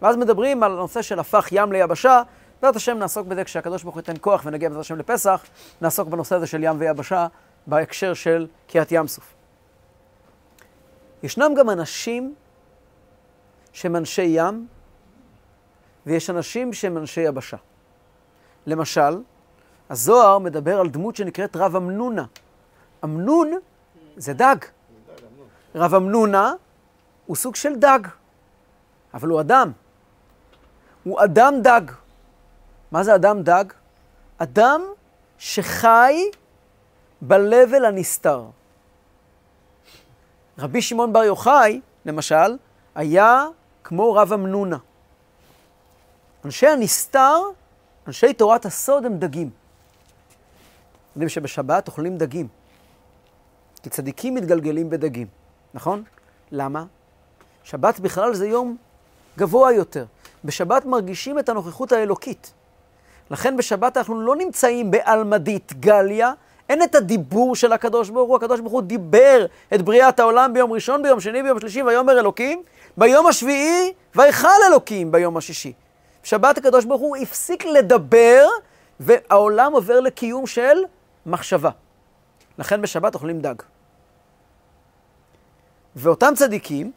ואז 0.02 0.16
מדברים 0.18 0.64
על 0.64 0.72
הנושא 0.72 1.02
של 1.02 1.20
הפך 1.20 1.48
ים 1.52 1.72
ליבשה, 1.72 2.22
בעזרת 2.62 2.76
השם 2.76 2.98
נעסוק 2.98 3.28
בזה 3.28 3.44
כשהקדוש 3.44 3.84
ברוך 3.84 3.96
הוא 3.96 4.02
ייתן 4.02 4.14
כוח 4.22 4.42
ונגיע 4.46 4.70
בעזרת 4.70 4.82
השם 4.82 4.98
לפסח, 4.98 5.46
נעסוק 5.82 6.08
בנושא 6.08 6.36
הזה 6.36 6.48
של 6.48 6.64
ים 6.64 6.76
ויבשה 6.80 7.28
בהקשר 7.68 8.14
של 8.14 8.48
קריאת 8.68 8.92
ים 8.92 9.08
סוף. 9.08 9.34
ישנם 11.24 11.54
גם 11.58 11.70
אנשים 11.70 12.36
שהם 13.74 13.96
אנשי 13.96 14.22
ים, 14.22 14.68
ויש 16.06 16.30
אנשים 16.30 16.74
שהם 16.74 16.98
אנשי 16.98 17.22
יבשה. 17.22 17.58
למשל, 18.66 19.22
הזוהר 19.90 20.40
מדבר 20.40 20.80
על 20.80 20.90
דמות 20.90 21.16
שנקראת 21.16 21.56
רב 21.56 21.76
אמנונה. 21.76 22.26
אמנון 23.04 23.52
זה 24.18 24.34
דג. 24.34 24.56
רב 25.76 25.96
אמנונה 25.96 26.54
הוא 27.26 27.36
סוג 27.36 27.56
של 27.56 27.76
דג, 27.76 28.00
אבל 29.14 29.30
הוא 29.30 29.42
אדם. 29.42 29.72
הוא 31.04 31.24
אדם 31.24 31.54
דג. 31.62 31.82
מה 32.92 33.04
זה 33.04 33.16
אדם 33.16 33.44
דג? 33.44 33.66
אדם 34.38 34.82
שחי 35.38 36.24
ב-level 37.22 37.86
הנסתר. 37.88 38.46
רבי 40.58 40.82
שמעון 40.82 41.14
בר 41.14 41.24
יוחאי, 41.24 41.82
למשל, 42.06 42.58
היה 42.96 43.46
כמו 43.84 44.14
רב 44.14 44.34
אמנונה. 44.34 44.78
אנשי 46.46 46.68
הנסתר, 46.68 47.38
אנשי 48.08 48.34
תורת 48.34 48.66
הסוד 48.66 49.06
הם 49.06 49.18
דגים. 49.18 49.50
יודעים 51.16 51.30
שבשבת 51.30 51.88
אוכלים 51.88 52.18
דגים. 52.18 52.48
כי 53.84 53.90
צדיקים 53.90 54.36
מתגלגלים 54.36 54.90
בדגים, 54.90 55.28
נכון? 55.74 56.04
למה? 56.52 56.86
שבת 57.64 58.00
בכלל 58.00 58.34
זה 58.34 58.48
יום 58.48 58.78
גבוה 59.38 59.72
יותר. 59.72 60.06
בשבת 60.46 60.86
מרגישים 60.86 61.40
את 61.40 61.50
הנוכחות 61.50 61.92
האלוקית. 61.92 62.54
לכן 63.32 63.58
בשבת 63.58 63.98
אנחנו 63.98 64.22
לא 64.22 64.36
נמצאים 64.36 64.92
בעלמדית 64.92 65.74
גליה, 65.80 66.34
אין 66.70 66.84
את 66.84 66.96
הדיבור 66.96 67.56
של 67.56 67.74
הקדוש 67.74 68.10
ברוך 68.10 68.30
הוא, 68.30 68.38
הקדוש 68.38 68.60
ברוך 68.60 68.74
הוא 68.74 68.82
דיבר 68.82 69.46
את 69.74 69.82
בריאת 69.82 70.20
העולם 70.20 70.54
ביום 70.54 70.72
ראשון, 70.72 71.04
ביום 71.04 71.20
שני, 71.20 71.44
ביום 71.44 71.60
שלישי, 71.60 71.84
ויאמר 71.84 72.20
אלוקים, 72.20 72.64
ביום 72.98 73.28
השביעי, 73.28 73.94
ויכל 74.16 74.48
אלוקים 74.68 75.12
ביום 75.12 75.38
השישי. 75.38 75.74
בשבת 76.24 76.58
הקדוש 76.58 76.86
ברוך 76.86 77.02
הוא 77.02 77.18
הפסיק 77.18 77.66
לדבר, 77.66 78.46
והעולם 79.00 79.74
עובר 79.74 80.00
לקיום 80.00 80.48
של 80.48 80.78
מחשבה. 81.26 81.70
לכן 82.58 82.82
בשבת 82.82 83.16
אוכלים 83.16 83.42
דג. 83.42 83.56
ואותם 85.96 86.34
צדיקים, 86.36 86.92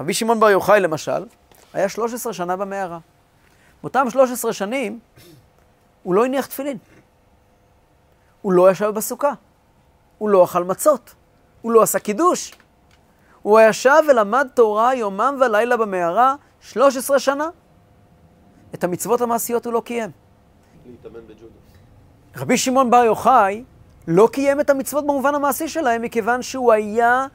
רבי 0.00 0.14
שמעון 0.14 0.40
בר 0.40 0.50
יוחאי 0.50 0.80
למשל, 0.80 1.24
היה 1.72 1.88
13 1.88 2.32
שנה 2.32 2.56
במערה. 2.56 2.98
באותם 3.82 4.10
13 4.10 4.52
שנים 4.52 4.98
הוא 6.02 6.14
לא 6.14 6.24
הניח 6.24 6.46
תפילין. 6.46 6.78
הוא 8.42 8.52
לא 8.52 8.70
ישב 8.70 8.90
בסוכה. 8.90 9.32
הוא 10.18 10.28
לא 10.28 10.44
אכל 10.44 10.64
מצות. 10.64 11.14
הוא 11.62 11.72
לא 11.72 11.82
עשה 11.82 11.98
קידוש. 11.98 12.52
הוא 13.42 13.60
ישב 13.60 14.02
ולמד 14.08 14.48
תורה 14.54 14.94
יומם 14.94 15.38
ולילה 15.40 15.76
במערה 15.76 16.34
13 16.60 17.18
שנה. 17.18 17.48
את 18.74 18.84
המצוות 18.84 19.20
המעשיות 19.20 19.66
הוא 19.66 19.72
לא 19.72 19.82
קיים. 19.84 20.10
רבי 22.36 22.58
שמעון 22.58 22.90
בר 22.90 23.04
יוחאי 23.04 23.64
לא 24.08 24.28
קיים 24.32 24.60
את 24.60 24.70
המצוות 24.70 25.04
במובן 25.04 25.34
המעשי 25.34 25.68
שלהם, 25.68 26.02
מכיוון 26.02 26.42
שהוא 26.42 26.72
היה 26.72 27.26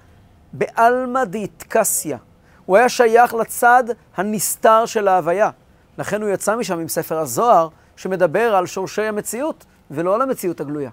בעלמא 0.54 1.24
דיתקסיה. 1.24 2.18
הוא 2.66 2.78
היה 2.78 2.90
שייך 2.90 3.34
לצד 3.34 3.84
הנסתר 4.18 4.86
של 4.86 5.08
ההוויה. 5.08 5.50
לכן 5.98 6.22
הוא 6.22 6.30
יצא 6.30 6.56
משם 6.56 6.80
עם 6.80 6.88
ספר 6.88 7.18
הזוהר, 7.18 7.68
שמדבר 7.96 8.56
על 8.56 8.66
שורשי 8.66 9.02
המציאות, 9.02 9.66
ולא 9.92 10.16
על 10.16 10.22
המציאות 10.22 10.62
הגלויה. 10.62 10.90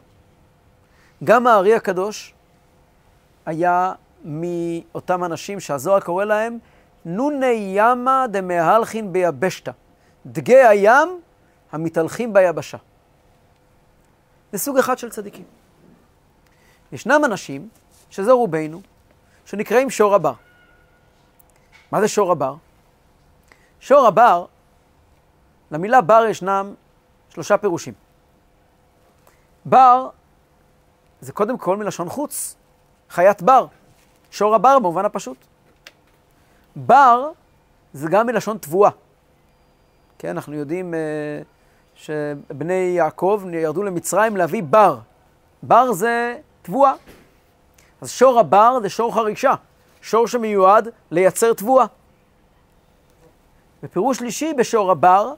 גם 1.25 1.47
הארי 1.47 1.75
הקדוש 1.75 2.35
היה 3.47 3.93
מאותם 4.25 5.25
אנשים 5.25 5.61
שהזוהר 5.61 6.01
קורא 6.01 6.25
להם 6.25 6.59
נוני 7.05 7.73
ימה 7.75 8.27
דמהלכין 8.31 9.13
ביבשתא. 9.13 9.73
דגי 10.27 10.57
הים 10.57 11.09
המתהלכים 11.73 12.33
ביבשה. 12.33 12.79
זה 14.53 14.59
סוג 14.59 14.79
אחד 14.79 14.99
של 14.99 15.11
צדיקים. 15.11 15.45
ישנם 16.93 17.23
אנשים, 17.25 17.69
שזה 18.11 18.33
רובנו, 18.33 18.81
שנקראים 19.47 19.91
שור 19.91 20.15
הבר. 20.15 20.33
מה 21.91 22.01
זה 22.01 22.09
שור 22.09 22.33
הבר? 22.33 22.55
שור 23.81 24.07
הבר, 24.07 24.47
למילה 25.71 26.01
בר 26.01 26.25
ישנם 26.29 26.75
שלושה 27.29 27.59
פירושים. 27.59 27.95
בר 29.65 30.09
זה 31.21 31.33
קודם 31.33 31.59
כל 31.59 31.77
מלשון 31.77 32.09
חוץ, 32.09 32.57
חיית 33.11 33.43
בר, 33.43 33.67
שור 34.31 34.55
הבר 34.55 34.79
במובן 34.79 35.05
הפשוט. 35.05 35.37
בר 36.77 37.31
זה 37.93 38.09
גם 38.11 38.27
מלשון 38.27 38.59
תבואה. 38.59 38.91
כן, 40.19 40.29
אנחנו 40.29 40.55
יודעים 40.55 40.95
אה, 40.95 40.99
שבני 41.95 42.95
יעקב 42.97 43.43
ירדו 43.53 43.83
למצרים 43.83 44.37
להביא 44.37 44.63
בר. 44.63 44.99
בר 45.63 45.93
זה 45.93 46.39
תבואה. 46.63 46.93
אז 48.01 48.11
שור 48.11 48.41
הבר 48.41 48.79
זה 48.83 48.89
שור 48.89 49.15
חרישה, 49.15 49.55
שור 50.01 50.29
שמיועד 50.29 50.89
לייצר 51.11 51.53
תבואה. 51.53 51.87
ופירוש 53.83 54.19
שלישי 54.19 54.53
בשור 54.59 54.91
הבר, 54.91 55.35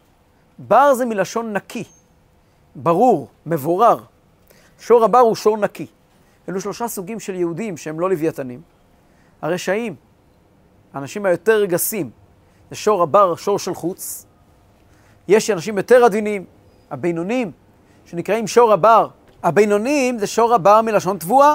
בר 0.59 0.95
זה 0.95 1.05
מלשון 1.05 1.53
נקי, 1.53 1.85
ברור, 2.77 3.29
מבורר. 3.47 3.99
שור 4.81 5.05
הבר 5.05 5.19
הוא 5.19 5.35
שור 5.35 5.57
נקי. 5.57 5.87
אלו 6.49 6.61
שלושה 6.61 6.89
סוגים 6.89 7.21
של 7.21 7.35
יהודים 7.35 7.77
שהם 7.77 8.01
לא 8.01 8.11
לוויתנים. 8.11 8.63
הרשעים, 9.43 9.95
האנשים 10.95 11.27
היותר 11.27 11.65
גסים, 11.65 12.11
זה 12.71 12.77
שור 12.77 13.03
הבר, 13.03 13.37
שור 13.37 13.59
של 13.59 13.75
חוץ. 13.75 14.27
יש 15.29 15.51
אנשים 15.51 15.77
יותר 15.77 16.05
עדינים, 16.05 16.45
הבינונים, 16.91 17.53
שנקראים 18.05 18.47
שור 18.47 18.73
הבר. 18.73 19.09
הבינונים 19.43 20.19
זה 20.19 20.27
שור 20.27 20.55
הבר 20.55 20.83
מלשון 20.83 21.19
תבואה, 21.19 21.55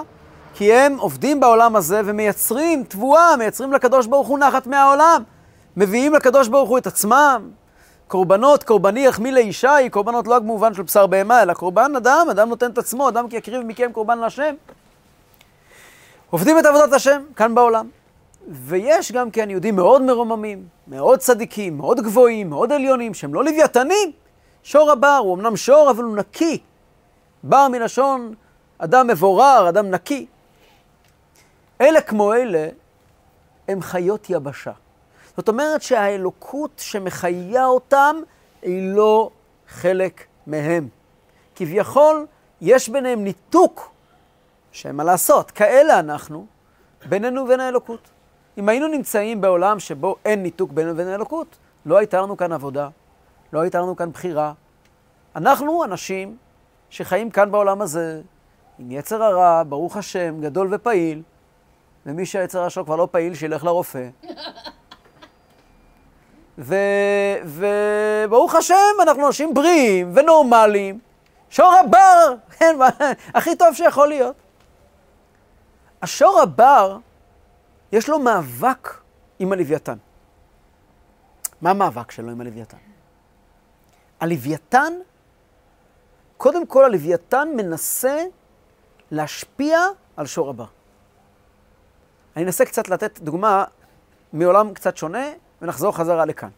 כי 0.57 0.73
הם 0.73 0.97
עובדים 0.99 1.39
בעולם 1.39 1.75
הזה 1.75 2.01
ומייצרים 2.05 2.83
תבואה, 2.83 3.37
מייצרים 3.37 3.73
לקדוש 3.73 4.07
ברוך 4.07 4.27
הוא 4.27 4.39
נחת 4.39 4.67
מהעולם. 4.67 5.23
מביאים 5.77 6.13
לקדוש 6.13 6.47
ברוך 6.47 6.69
הוא 6.69 6.77
את 6.77 6.87
עצמם. 6.87 7.49
קורבנות, 8.07 8.63
קורבני 8.63 9.05
יחמיא 9.05 9.31
לאישה, 9.31 9.75
היא 9.75 9.89
קורבנות 9.89 10.27
לא 10.27 10.33
רק 10.33 10.41
במובן 10.41 10.73
של 10.73 10.81
בשר 10.81 11.07
בהמה, 11.07 11.41
אלא 11.41 11.53
קורבן 11.53 11.95
אדם, 11.95 12.27
אדם 12.31 12.49
נותן 12.49 12.71
את 12.71 12.77
עצמו, 12.77 13.09
אדם 13.09 13.29
כי 13.29 13.37
יקריב 13.37 13.61
מכם 13.61 13.91
קורבן 13.91 14.19
להשם. 14.19 14.55
עובדים 16.29 16.59
את 16.59 16.65
עבודת 16.65 16.93
השם 16.93 17.21
כאן 17.35 17.55
בעולם. 17.55 17.89
ויש 18.49 19.11
גם 19.11 19.31
כן 19.31 19.49
יהודים 19.49 19.75
מאוד 19.75 20.01
מרוממים, 20.01 20.67
מאוד 20.87 21.19
צדיקים, 21.19 21.77
מאוד 21.77 22.01
גבוהים, 22.01 22.49
מאוד 22.49 22.71
עליונים, 22.71 23.13
שהם 23.13 23.33
לא 23.33 23.43
לוויתנים. 23.43 24.11
שור 24.63 24.91
הבר 24.91 25.19
הוא 25.23 25.35
אמנם 25.35 25.55
שור, 25.55 25.89
אבל 25.89 26.03
הוא 26.03 26.15
נקי. 26.15 26.59
בר 27.43 27.67
מלשון 27.67 28.33
אדם 28.77 29.07
מבורר, 29.07 29.69
אדם 29.69 29.91
נקי. 29.91 30.27
אלה 31.81 32.01
כמו 32.01 32.33
אלה 32.33 32.67
הם 33.67 33.81
חיות 33.81 34.29
יבשה. 34.29 34.71
זאת 35.37 35.49
אומרת 35.49 35.81
שהאלוקות 35.81 36.71
שמחיה 36.77 37.65
אותם 37.65 38.15
היא 38.61 38.93
לא 38.93 39.29
חלק 39.67 40.25
מהם. 40.47 40.87
כביכול, 41.55 42.25
יש 42.61 42.89
ביניהם 42.89 43.23
ניתוק, 43.23 43.91
שאין 44.71 44.95
מה 44.95 45.03
לעשות, 45.03 45.51
כאלה 45.51 45.99
אנחנו, 45.99 46.45
בינינו 47.09 47.43
ובין 47.43 47.59
האלוקות. 47.59 48.09
אם 48.57 48.69
היינו 48.69 48.87
נמצאים 48.87 49.41
בעולם 49.41 49.79
שבו 49.79 50.15
אין 50.25 50.43
ניתוק 50.43 50.71
בינינו 50.71 50.93
ובין 50.93 51.07
האלוקות, 51.07 51.57
לא 51.85 51.97
הייתה 51.97 52.21
לנו 52.21 52.37
כאן 52.37 52.51
עבודה, 52.51 52.89
לא 53.53 53.59
הייתה 53.59 53.79
לנו 53.79 53.95
כאן 53.95 54.11
בחירה. 54.11 54.53
אנחנו 55.35 55.83
אנשים 55.83 56.37
שחיים 56.89 57.29
כאן 57.29 57.51
בעולם 57.51 57.81
הזה, 57.81 58.21
עם 58.79 58.91
יצר 58.91 59.23
הרע, 59.23 59.63
ברוך 59.69 59.97
השם, 59.97 60.41
גדול 60.41 60.73
ופעיל, 60.73 61.21
ומי 62.07 62.25
שהיצר 62.25 62.59
הרע 62.59 62.69
שלו 62.69 62.85
כבר 62.85 62.95
לא 62.95 63.07
פעיל, 63.11 63.35
שילך 63.35 63.63
לרופא. 63.63 64.09
וברוך 67.45 68.55
השם, 68.55 68.75
אנחנו 69.01 69.27
אנשים 69.27 69.53
בריאים 69.53 70.11
ונורמליים. 70.15 70.99
שור 71.49 71.73
הבר, 71.73 72.35
כן, 72.57 72.75
הכי 73.33 73.55
טוב 73.55 73.73
שיכול 73.73 74.07
להיות. 74.07 74.35
השור 76.01 76.41
הבר, 76.41 76.97
יש 77.91 78.09
לו 78.09 78.19
מאבק 78.19 78.97
עם 79.39 79.53
הלוויתן. 79.53 79.97
מה 81.61 81.69
המאבק 81.69 82.11
שלו 82.11 82.31
עם 82.31 82.41
הלוויתן? 82.41 82.77
הלוויתן, 84.19 84.93
קודם 86.37 86.65
כל 86.65 86.85
הלוויתן 86.85 87.47
מנסה 87.55 88.23
להשפיע 89.11 89.79
על 90.17 90.25
שור 90.25 90.49
הבר. 90.49 90.76
אני 92.37 92.45
אנסה 92.45 92.65
קצת 92.65 92.89
לתת 92.89 93.19
דוגמה 93.19 93.63
מעולם 94.33 94.73
קצת 94.73 94.97
שונה, 94.97 95.25
ונחזור 95.61 95.95
חזרה 95.95 96.25
לכאן. 96.25 96.49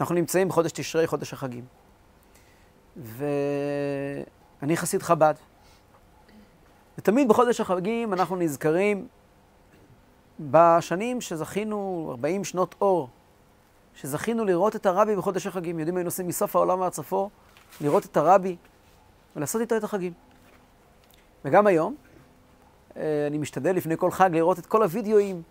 אנחנו 0.00 0.14
נמצאים 0.14 0.48
בחודש 0.48 0.72
תשרי, 0.72 1.06
חודש 1.06 1.32
החגים. 1.32 1.64
ואני 2.96 4.76
חסיד 4.76 5.02
חב"ד. 5.02 5.34
ותמיד 6.98 7.28
בחודש 7.28 7.60
החגים 7.60 8.12
אנחנו 8.12 8.36
נזכרים 8.36 9.08
בשנים 10.40 11.20
שזכינו, 11.20 12.08
40 12.10 12.44
שנות 12.44 12.74
אור, 12.80 13.08
שזכינו 13.94 14.44
לראות 14.44 14.76
את 14.76 14.86
הרבי 14.86 15.16
בחודש 15.16 15.46
החגים. 15.46 15.78
יודעים, 15.78 15.96
היינו 15.96 16.04
נוסעים 16.04 16.28
מסוף 16.28 16.56
העולם 16.56 16.80
ועד 16.80 16.92
לראות 17.80 18.04
את 18.04 18.16
הרבי 18.16 18.56
ולעשות 19.36 19.60
איתו 19.60 19.76
את 19.76 19.84
החגים. 19.84 20.12
וגם 21.44 21.66
היום, 21.66 21.96
אני 23.26 23.38
משתדל 23.38 23.76
לפני 23.76 23.96
כל 23.96 24.10
חג 24.10 24.30
לראות 24.32 24.58
את 24.58 24.66
כל 24.66 24.82
הוידאוים 24.82 25.42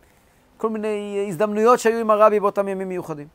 כל 0.57 0.69
מיני 0.69 1.25
הזדמנויות 1.29 1.79
שהיו 1.79 1.99
עם 1.99 2.11
הרבי 2.11 2.39
באותם 2.39 2.67
ימים 2.67 2.89
מיוחדים. 2.89 3.27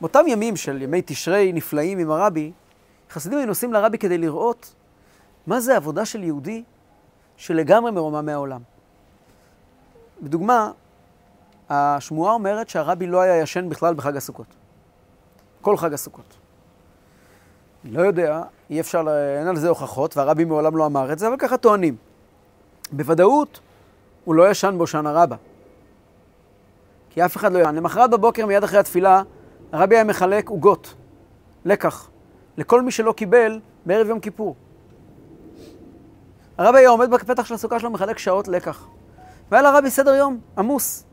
באותם 0.00 0.24
ימים 0.28 0.56
של 0.56 0.82
ימי 0.82 1.02
תשרי 1.06 1.52
נפלאים 1.52 1.98
עם 1.98 2.10
הרבי, 2.10 2.52
חסידים 3.10 3.38
היו 3.38 3.46
נוסעים 3.46 3.72
לרבי 3.72 3.98
כדי 3.98 4.18
לראות 4.18 4.74
מה 5.46 5.60
זה 5.60 5.76
עבודה 5.76 6.04
של 6.04 6.24
יהודי 6.24 6.62
שלגמרי 7.36 7.90
מרומם 7.90 8.26
מהעולם. 8.26 8.60
בדוגמה, 10.22 10.70
השמועה 11.68 12.32
אומרת 12.32 12.68
שהרבי 12.68 13.06
לא 13.06 13.20
היה 13.20 13.42
ישן 13.42 13.68
בכלל 13.68 13.94
בחג 13.94 14.16
הסוכות. 14.16 14.46
כל 15.60 15.76
חג 15.76 15.92
הסוכות. 15.92 16.36
לא 17.84 18.00
יודע, 18.02 18.42
אי 18.70 18.80
אפשר, 18.80 19.04
אין 19.38 19.46
על 19.46 19.56
זה 19.56 19.68
הוכחות, 19.68 20.16
והרבי 20.16 20.44
מעולם 20.44 20.76
לא 20.76 20.86
אמר 20.86 21.12
את 21.12 21.18
זה, 21.18 21.28
אבל 21.28 21.36
ככה 21.38 21.56
טוענים. 21.56 21.96
בוודאות, 22.92 23.60
הוא 24.24 24.34
לא 24.34 24.50
ישן 24.50 24.74
בהושענא 24.78 25.08
רבה. 25.08 25.36
כי 27.10 27.24
אף 27.24 27.36
אחד 27.36 27.52
לא 27.52 27.58
יען. 27.58 27.74
למחרת 27.74 28.10
בבוקר, 28.10 28.46
מיד 28.46 28.64
אחרי 28.64 28.78
התפילה, 28.78 29.22
הרבי 29.72 29.96
היה 29.96 30.04
מחלק 30.04 30.48
עוגות, 30.48 30.94
לקח, 31.64 32.08
לכל 32.56 32.82
מי 32.82 32.90
שלא 32.90 33.12
קיבל 33.12 33.60
בערב 33.86 34.08
יום 34.08 34.20
כיפור. 34.20 34.56
הרבי 36.58 36.78
היה 36.78 36.88
עומד 36.88 37.10
בפתח 37.10 37.46
של 37.46 37.54
הסוכה 37.54 37.80
שלו, 37.80 37.90
מחלק 37.90 38.18
שעות 38.18 38.48
לקח. 38.48 38.86
והיה 39.50 39.62
לרבי 39.62 39.90
סדר 39.90 40.14
יום 40.14 40.40
עמוס. 40.58 41.04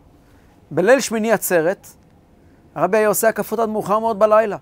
בליל 0.72 1.00
שמיני 1.00 1.32
עצרת, 1.32 1.88
הרבי 2.76 2.98
היה 2.98 3.08
עושה 3.08 3.30
הקפות 3.30 3.60
עד 3.60 3.70
מאוחר 3.70 4.00
מאוד 4.00 4.20
בלילה. 4.20 4.58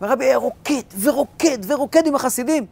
והרבי 0.00 0.24
היה 0.24 0.36
רוקד 0.36 0.82
ורוקד 1.00 1.58
ורוקד 1.66 2.06
עם 2.06 2.14
החסידים. 2.14 2.66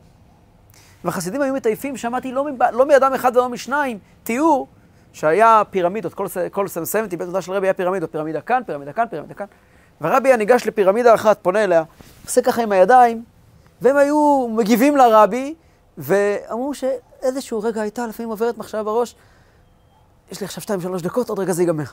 והחסידים 1.05 1.43
היו 1.43 1.55
מטייפים, 1.55 1.97
שמעתי 1.97 2.33
לא, 2.33 2.45
מב... 2.45 2.63
לא 2.63 2.87
מאדם 2.87 3.15
אחד 3.15 3.37
ולא 3.37 3.49
משניים, 3.49 3.99
תיאור 4.23 4.69
שהיה 5.13 5.63
פירמידות, 5.71 6.15
כל, 6.15 6.27
כל 6.51 6.69
סמסמת, 6.69 7.11
בית 7.11 7.23
תודה 7.23 7.43
של 7.43 7.53
רבי 7.53 7.67
היה 7.67 7.75
פירמידות, 7.75 8.13
פירמידה 8.13 8.41
כאן, 8.41 8.63
פירמידה 8.67 8.93
כאן, 8.93 9.05
פירמידה 9.11 9.35
כאן. 9.35 9.47
והרבי 10.01 10.29
היה 10.29 10.37
ניגש 10.37 10.67
לפירמידה 10.67 11.15
אחת, 11.15 11.39
פונה 11.43 11.65
אליה, 11.65 11.83
עושה 12.25 12.43
ככה 12.43 12.63
עם 12.63 12.73
הידיים, 12.73 13.25
והם 13.81 13.97
היו 13.97 14.49
מגיבים 14.49 14.97
לרבי, 14.97 15.55
ואמרו 15.99 16.75
שאיזשהו 16.75 17.63
רגע 17.63 17.81
הייתה 17.81 18.07
לפעמים 18.07 18.31
עוברת 18.31 18.59
מחשבה 18.59 18.83
בראש, 18.83 19.15
יש 20.33 20.41
לי 20.41 20.45
עכשיו 20.45 20.63
שתיים, 20.63 20.81
שלוש 20.81 21.03
דקות, 21.03 21.29
עוד 21.29 21.39
רגע 21.39 21.53
זה 21.53 21.63
ייגמר. 21.63 21.85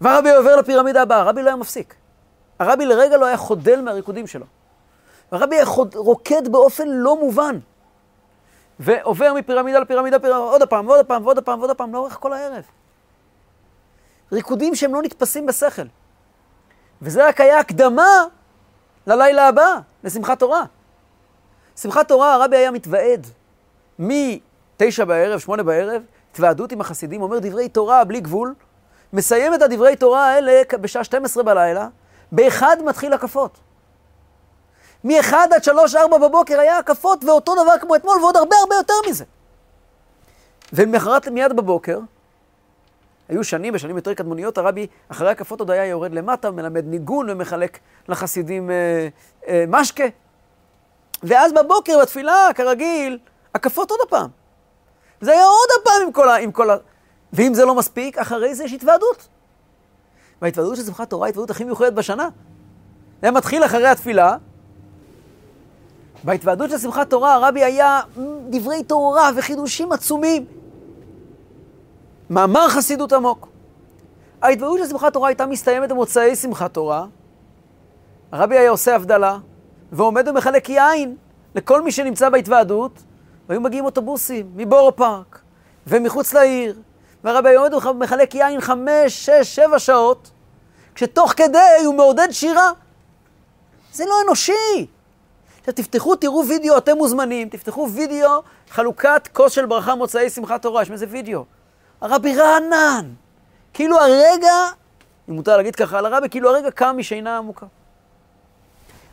והרבי 0.00 0.30
עובר 0.30 0.56
לפירמידה 0.56 1.02
הבאה, 1.02 1.18
הרבי 1.18 1.42
לא 1.42 1.48
היה 1.48 1.56
מפסיק. 1.56 1.94
הרבי 2.58 2.86
לרגע 2.86 3.16
לא 3.16 3.26
היה 3.26 3.36
חודל 3.36 3.80
מהריקודים 3.80 4.26
שלו. 4.26 4.46
הרבי 5.30 5.56
היה 5.56 5.66
חוד, 5.66 5.94
רוקד 5.94 6.48
באופן 6.48 6.88
לא 6.88 7.20
מובן. 7.20 7.58
ועובר 8.80 9.34
מפירמידה 9.34 9.78
לפירמידה, 9.78 10.18
פירמידה, 10.18 10.36
עוד 10.36 10.62
פעם, 10.62 10.88
ועוד 10.88 11.06
פעם, 11.06 11.26
ועוד 11.26 11.44
פעם, 11.44 11.60
ועוד 11.60 11.76
פעם, 11.76 11.92
לאורך 11.92 12.16
כל 12.20 12.32
הערב. 12.32 12.64
ריקודים 14.32 14.74
שהם 14.74 14.94
לא 14.94 15.02
נתפסים 15.02 15.46
בשכל. 15.46 15.82
וזה 17.02 17.28
רק 17.28 17.40
היה 17.40 17.58
הקדמה 17.58 18.24
ללילה 19.06 19.48
הבא, 19.48 19.78
לשמחת 20.04 20.38
תורה. 20.38 20.64
שמחת 21.76 22.08
תורה, 22.08 22.34
הרבי 22.34 22.56
היה 22.56 22.70
מתוועד. 22.70 23.26
מתשע 23.98 25.04
בערב, 25.04 25.40
שמונה 25.40 25.62
בערב, 25.62 26.02
התוועדות 26.30 26.72
עם 26.72 26.80
החסידים, 26.80 27.22
אומר 27.22 27.38
דברי 27.38 27.68
תורה 27.68 28.04
בלי 28.04 28.20
גבול, 28.20 28.54
מסיים 29.12 29.54
את 29.54 29.62
הדברי 29.62 29.96
תורה 29.96 30.26
האלה 30.26 30.62
בשעה 30.80 31.04
12 31.04 31.42
בלילה, 31.42 31.88
באחד 32.32 32.76
מתחיל 32.84 33.12
הקפות. 33.12 33.58
מ-1 35.04 35.34
עד 35.34 35.52
3-4 36.14 36.18
בבוקר 36.18 36.60
היה 36.60 36.78
הקפות, 36.78 37.24
ואותו 37.24 37.54
דבר 37.54 37.78
כמו 37.80 37.96
אתמול, 37.96 38.18
ועוד 38.20 38.36
הרבה 38.36 38.56
הרבה 38.56 38.74
יותר 38.74 38.94
מזה. 39.08 39.24
ולמחרת 40.72 41.28
מיד 41.28 41.56
בבוקר, 41.56 41.98
היו 43.28 43.44
שנים, 43.44 43.74
בשנים 43.74 43.96
יותר 43.96 44.14
קדמוניות, 44.14 44.58
הרבי 44.58 44.86
אחרי 45.08 45.30
הקפות 45.30 45.60
עוד 45.60 45.70
היה 45.70 45.86
יורד 45.86 46.12
למטה, 46.12 46.50
מלמד 46.50 46.84
ניגון 46.84 47.30
ומחלק 47.30 47.78
לחסידים 48.08 48.70
אה, 48.70 49.08
אה, 49.48 49.64
משקה. 49.68 50.04
ואז 51.22 51.52
בבוקר, 51.52 51.98
בתפילה, 52.02 52.48
כרגיל, 52.54 53.18
הקפות 53.54 53.90
עוד 53.90 54.00
הפעם. 54.06 54.30
זה 55.20 55.32
היה 55.32 55.44
עוד 55.44 55.68
הפעם 55.80 56.02
עם 56.06 56.12
כל 56.12 56.28
ה... 56.28 56.36
עם 56.36 56.52
כל 56.52 56.70
ה... 56.70 56.76
ואם 57.32 57.54
זה 57.54 57.64
לא 57.64 57.74
מספיק, 57.74 58.18
אחרי 58.18 58.54
זה 58.54 58.64
יש 58.64 58.72
התוועדות. 58.72 59.28
וההתוועדות 60.42 60.76
של 60.76 60.82
שמחת 60.82 61.10
תורה 61.10 61.26
היא 61.26 61.30
ההתוועדות 61.30 61.50
הכי 61.50 61.64
מיוחדת 61.64 61.92
בשנה. 61.92 62.28
זה 63.22 63.30
מתחיל 63.30 63.64
אחרי 63.64 63.88
התפילה. 63.88 64.36
בהתוועדות 66.26 66.70
של 66.70 66.78
שמחת 66.78 67.10
תורה, 67.10 67.34
הרבי 67.34 67.64
היה 67.64 68.00
דברי 68.50 68.82
תורה 68.82 69.30
וחידושים 69.36 69.92
עצומים. 69.92 70.44
מאמר 72.30 72.68
חסידות 72.68 73.12
עמוק. 73.12 73.48
ההתוועדות 74.42 74.78
של 74.78 74.88
שמחת 74.88 75.12
תורה 75.12 75.28
הייתה 75.28 75.46
מסתיימת 75.46 75.88
במוצאי 75.88 76.36
שמחת 76.36 76.74
תורה. 76.74 77.06
הרבי 78.32 78.58
היה 78.58 78.70
עושה 78.70 78.96
הבדלה, 78.96 79.38
ועומד 79.92 80.28
ומחלק 80.28 80.68
יין 80.68 81.16
לכל 81.54 81.82
מי 81.82 81.92
שנמצא 81.92 82.28
בהתוועדות, 82.28 83.02
והיו 83.48 83.60
מגיעים 83.60 83.84
אוטובוסים 83.84 84.50
מבורו 84.56 84.96
פארק 84.96 85.40
ומחוץ 85.86 86.32
לעיר, 86.34 86.78
והרבי 87.24 87.48
היה 87.48 87.58
עומד 87.58 87.74
ומחלק 87.74 88.34
יין 88.34 88.60
חמש, 88.60 89.26
שש, 89.26 89.56
שבע 89.56 89.78
שעות, 89.78 90.30
כשתוך 90.94 91.32
כדי 91.36 91.84
הוא 91.84 91.94
מעודד 91.94 92.28
שירה. 92.30 92.70
זה 93.92 94.04
לא 94.04 94.14
אנושי. 94.26 94.86
עכשיו 95.66 95.84
תפתחו, 95.84 96.16
תראו 96.16 96.44
וידאו, 96.48 96.78
אתם 96.78 96.96
מוזמנים, 96.96 97.48
תפתחו 97.48 97.88
וידאו, 97.94 98.42
חלוקת 98.70 99.28
כוס 99.32 99.52
של 99.52 99.66
ברכה 99.66 99.94
מוצאי 99.94 100.30
שמחת 100.30 100.62
תורה, 100.62 100.82
יש 100.82 100.90
מזה 100.90 101.06
וידאו. 101.08 101.44
הרבי 102.00 102.36
רענן, 102.36 103.12
כאילו 103.74 104.00
הרגע, 104.00 104.54
אם 105.28 105.34
מותר 105.34 105.56
להגיד 105.56 105.76
ככה 105.76 105.98
על 105.98 106.06
הרבי, 106.06 106.28
כאילו 106.28 106.50
הרגע 106.50 106.70
קם 106.70 106.94
משינה 106.98 107.38
עמוקה. 107.38 107.66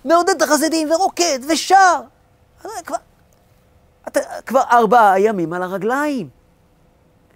מעודד 0.05 0.29
את 0.29 0.41
החסידים 0.41 0.91
ורוקד 0.91 1.39
ושר. 1.49 2.01
כבר, 2.61 2.97
אתה, 4.07 4.19
כבר 4.45 4.61
ארבעה 4.71 5.19
ימים 5.19 5.53
על 5.53 5.63
הרגליים. 5.63 6.29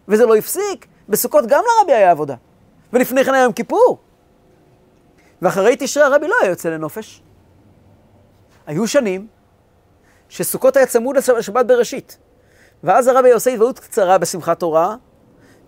וזה 0.08 0.26
לא 0.26 0.36
הפסיק. 0.36 0.88
בסוכות 1.10 1.46
גם 1.48 1.64
לרבי 1.68 1.94
היה 1.94 2.12
עבודה. 2.12 2.36
ולפני 2.94 3.26
כן 3.26 3.34
היה 3.34 3.44
יום 3.44 3.54
כיפור. 3.54 3.98
ואחרי 5.42 5.76
תשרי 5.80 6.04
הרבי 6.04 6.28
לא 6.28 6.36
היה 6.42 6.50
יוצא 6.50 6.70
לנופש. 6.70 7.22
היו 8.68 8.88
שנים 8.88 9.28
שסוכות 10.30 10.78
היה 10.78 10.86
צמוד 10.86 11.18
לשבת 11.18 11.66
בראשית. 11.66 12.18
ואז 12.84 13.08
הרבי 13.08 13.32
עושה 13.32 13.52
התוועדות 13.52 13.80
קצרה 13.80 14.18
בשמחת 14.18 14.60
תורה, 14.60 14.96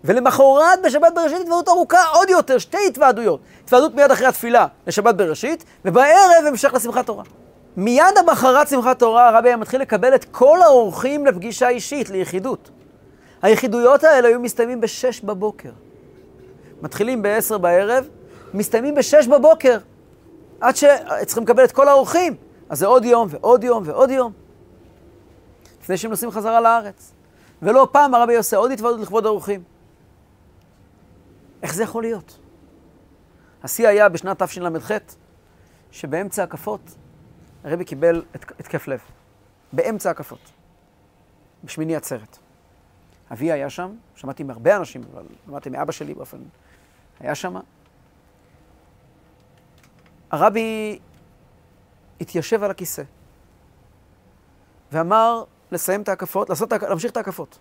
ולמחרת 0.04 0.82
בשבת 0.84 1.14
בראשית 1.14 1.40
התוועדות 1.40 1.68
ארוכה 1.68 2.04
עוד 2.12 2.30
יותר, 2.30 2.58
שתי 2.58 2.78
התוועדויות. 2.88 3.40
התוועדות 3.64 3.94
מיד 3.94 4.10
אחרי 4.10 4.26
התפילה 4.26 4.66
לשבת 4.86 5.14
בראשית, 5.14 5.64
ובערב 5.84 6.46
המשך 6.46 6.74
לשמחת 6.74 7.06
תורה. 7.06 7.24
מיד 7.76 8.18
המחרת 8.18 8.68
שמחת 8.68 8.98
תורה 8.98 9.28
הרבי 9.28 9.48
היה 9.48 9.56
מתחיל 9.56 9.80
לקבל 9.80 10.14
את 10.14 10.24
כל 10.24 10.62
האורחים 10.62 11.26
לפגישה 11.26 11.68
אישית, 11.68 12.10
ליחידות. 12.10 12.70
היחידויות 13.42 14.04
האלה 14.04 14.28
היו 14.28 14.40
מסתיימים 14.40 14.80
בשש 14.80 15.20
בבוקר. 15.20 15.70
מתחילים 16.82 17.22
בעשר 17.22 17.58
בערב, 17.58 18.08
מסתיימים 18.54 18.94
בשש 18.94 19.26
בבוקר, 19.26 19.78
עד 20.60 20.76
שצריכים 20.76 21.42
לקבל 21.42 21.64
את 21.64 21.72
כל 21.72 21.88
האורחים. 21.88 22.49
אז 22.70 22.78
זה 22.78 22.86
עוד 22.86 23.04
יום 23.04 23.28
ועוד 23.30 23.64
יום 23.64 23.82
ועוד 23.86 24.10
יום. 24.10 24.32
לפני 25.82 25.96
שהם 25.96 26.10
נוסעים 26.10 26.30
חזרה 26.30 26.60
לארץ. 26.60 27.12
ולא 27.62 27.88
פעם 27.92 28.14
הרבי 28.14 28.36
עושה 28.36 28.56
עוד 28.56 28.70
התוועדות 28.70 29.00
לכבוד 29.00 29.26
האורחים. 29.26 29.62
איך 31.62 31.74
זה 31.74 31.82
יכול 31.82 32.02
להיות? 32.02 32.38
השיא 33.62 33.88
היה 33.88 34.08
בשנת 34.08 34.42
תשל"ח, 34.42 34.90
שבאמצע 35.90 36.42
הקפות 36.42 36.80
הרבי 37.64 37.84
קיבל 37.84 38.22
התקף 38.34 38.88
לב. 38.88 39.00
באמצע 39.72 40.10
הקפות. 40.10 40.50
בשמיני 41.64 41.96
עצרת. 41.96 42.38
אבי 43.32 43.52
היה 43.52 43.70
שם, 43.70 43.94
שמעתי 44.14 44.42
מהרבה 44.42 44.76
אנשים, 44.76 45.02
אבל 45.14 45.24
שמעתי 45.46 45.70
מאבא 45.70 45.92
שלי 45.92 46.14
באופן... 46.14 46.38
היה 47.20 47.34
שם. 47.34 47.56
הרבי 50.30 50.98
התיישב 52.20 52.62
על 52.62 52.70
הכיסא 52.70 53.02
ואמר 54.92 55.44
לסיים 55.70 56.02
את 56.02 56.08
ההקפות, 56.08 56.50
לעשות, 56.50 56.72
להמשיך 56.72 57.10
את 57.12 57.16
ההקפות. 57.16 57.58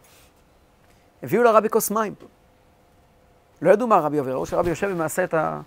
הביאו 1.24 1.44
לרבי 1.44 1.70
כוס 1.70 1.92
מים. 1.92 2.16
לא 3.62 3.72
ידעו 3.72 3.88
מה 3.88 3.96
הרבי 3.96 4.18
עובר, 4.18 4.34
ראו 4.34 4.46
שהרבי 4.46 4.70
יושב 4.70 4.90
ומעשה 4.92 5.24
את, 5.24 5.34
ה... 5.34 5.62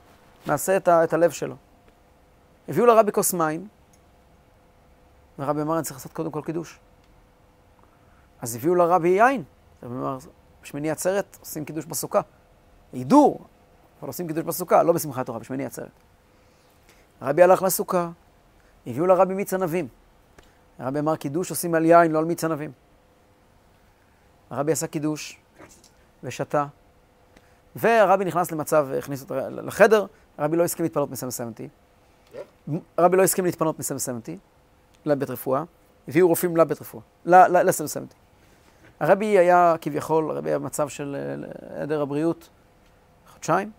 את, 0.76 0.88
ה... 0.88 1.04
את 1.04 1.12
הלב 1.12 1.30
שלו. 1.30 1.54
הביאו 2.68 2.86
לרבי 2.86 3.12
כוס 3.12 3.34
מים, 3.34 3.68
והרבי 5.38 5.62
אמר, 5.62 5.76
אני 5.76 5.82
צריך 5.82 5.96
לעשות 5.96 6.12
קודם 6.12 6.30
כל 6.30 6.42
קידוש. 6.44 6.78
אז 8.40 8.56
הביאו 8.56 8.74
לרבי 8.74 9.08
יין. 9.08 9.44
הרבי 9.82 9.94
אמר, 9.94 10.18
בשמיני 10.62 10.90
עצרת 10.90 11.36
עושים 11.40 11.64
קידוש 11.64 11.84
בסוכה. 11.84 12.20
הידור, 12.92 13.40
אבל 14.00 14.08
עושים 14.08 14.26
קידוש 14.26 14.44
בסוכה, 14.44 14.82
לא 14.82 14.92
בשמחת 14.92 15.26
תורה, 15.26 15.38
בשמיני 15.38 15.66
עצרת. 15.66 15.90
הרבי 17.20 17.42
הלך 17.42 17.62
לסוכה, 17.62 18.10
הביאו 18.86 19.06
לרבי 19.06 19.34
מיץ 19.34 19.54
ענבים. 19.54 19.88
הרבי 20.78 20.98
אמר, 20.98 21.16
קידוש 21.16 21.50
עושים 21.50 21.74
על 21.74 21.84
יין, 21.84 22.12
לא 22.12 22.18
על 22.18 22.24
מיץ 22.24 22.44
ענבים. 22.44 22.72
הרבי 24.50 24.72
עשה 24.72 24.86
קידוש 24.86 25.38
ושתה, 26.22 26.66
והרבי 27.76 28.24
נכנס 28.24 28.52
למצב, 28.52 28.88
הכניס 28.98 29.22
אותו 29.22 29.34
לחדר, 29.50 30.06
הרבי 30.38 30.56
לא 30.56 30.64
הסכים 30.64 30.84
להתפנות 30.84 31.10
מסמסמתי. 31.10 31.68
הרבי 32.96 33.16
לא 33.16 33.22
הסכים 33.22 33.44
להתפנות 33.44 33.78
מסמסמתי 33.78 34.38
לבית 35.04 35.30
רפואה, 35.30 35.64
הביאו 36.08 36.28
רופאים 36.28 36.56
לבית 36.56 36.80
רפואה, 36.80 37.02
לסמסמתי. 37.48 38.14
הרבי 39.00 39.26
היה 39.38 39.74
כביכול, 39.80 40.30
הרבי 40.30 40.50
היה 40.50 40.58
במצב 40.58 40.88
של 40.88 41.16
היעדר 41.70 42.02
הבריאות 42.02 42.48
חודשיים, 43.32 43.70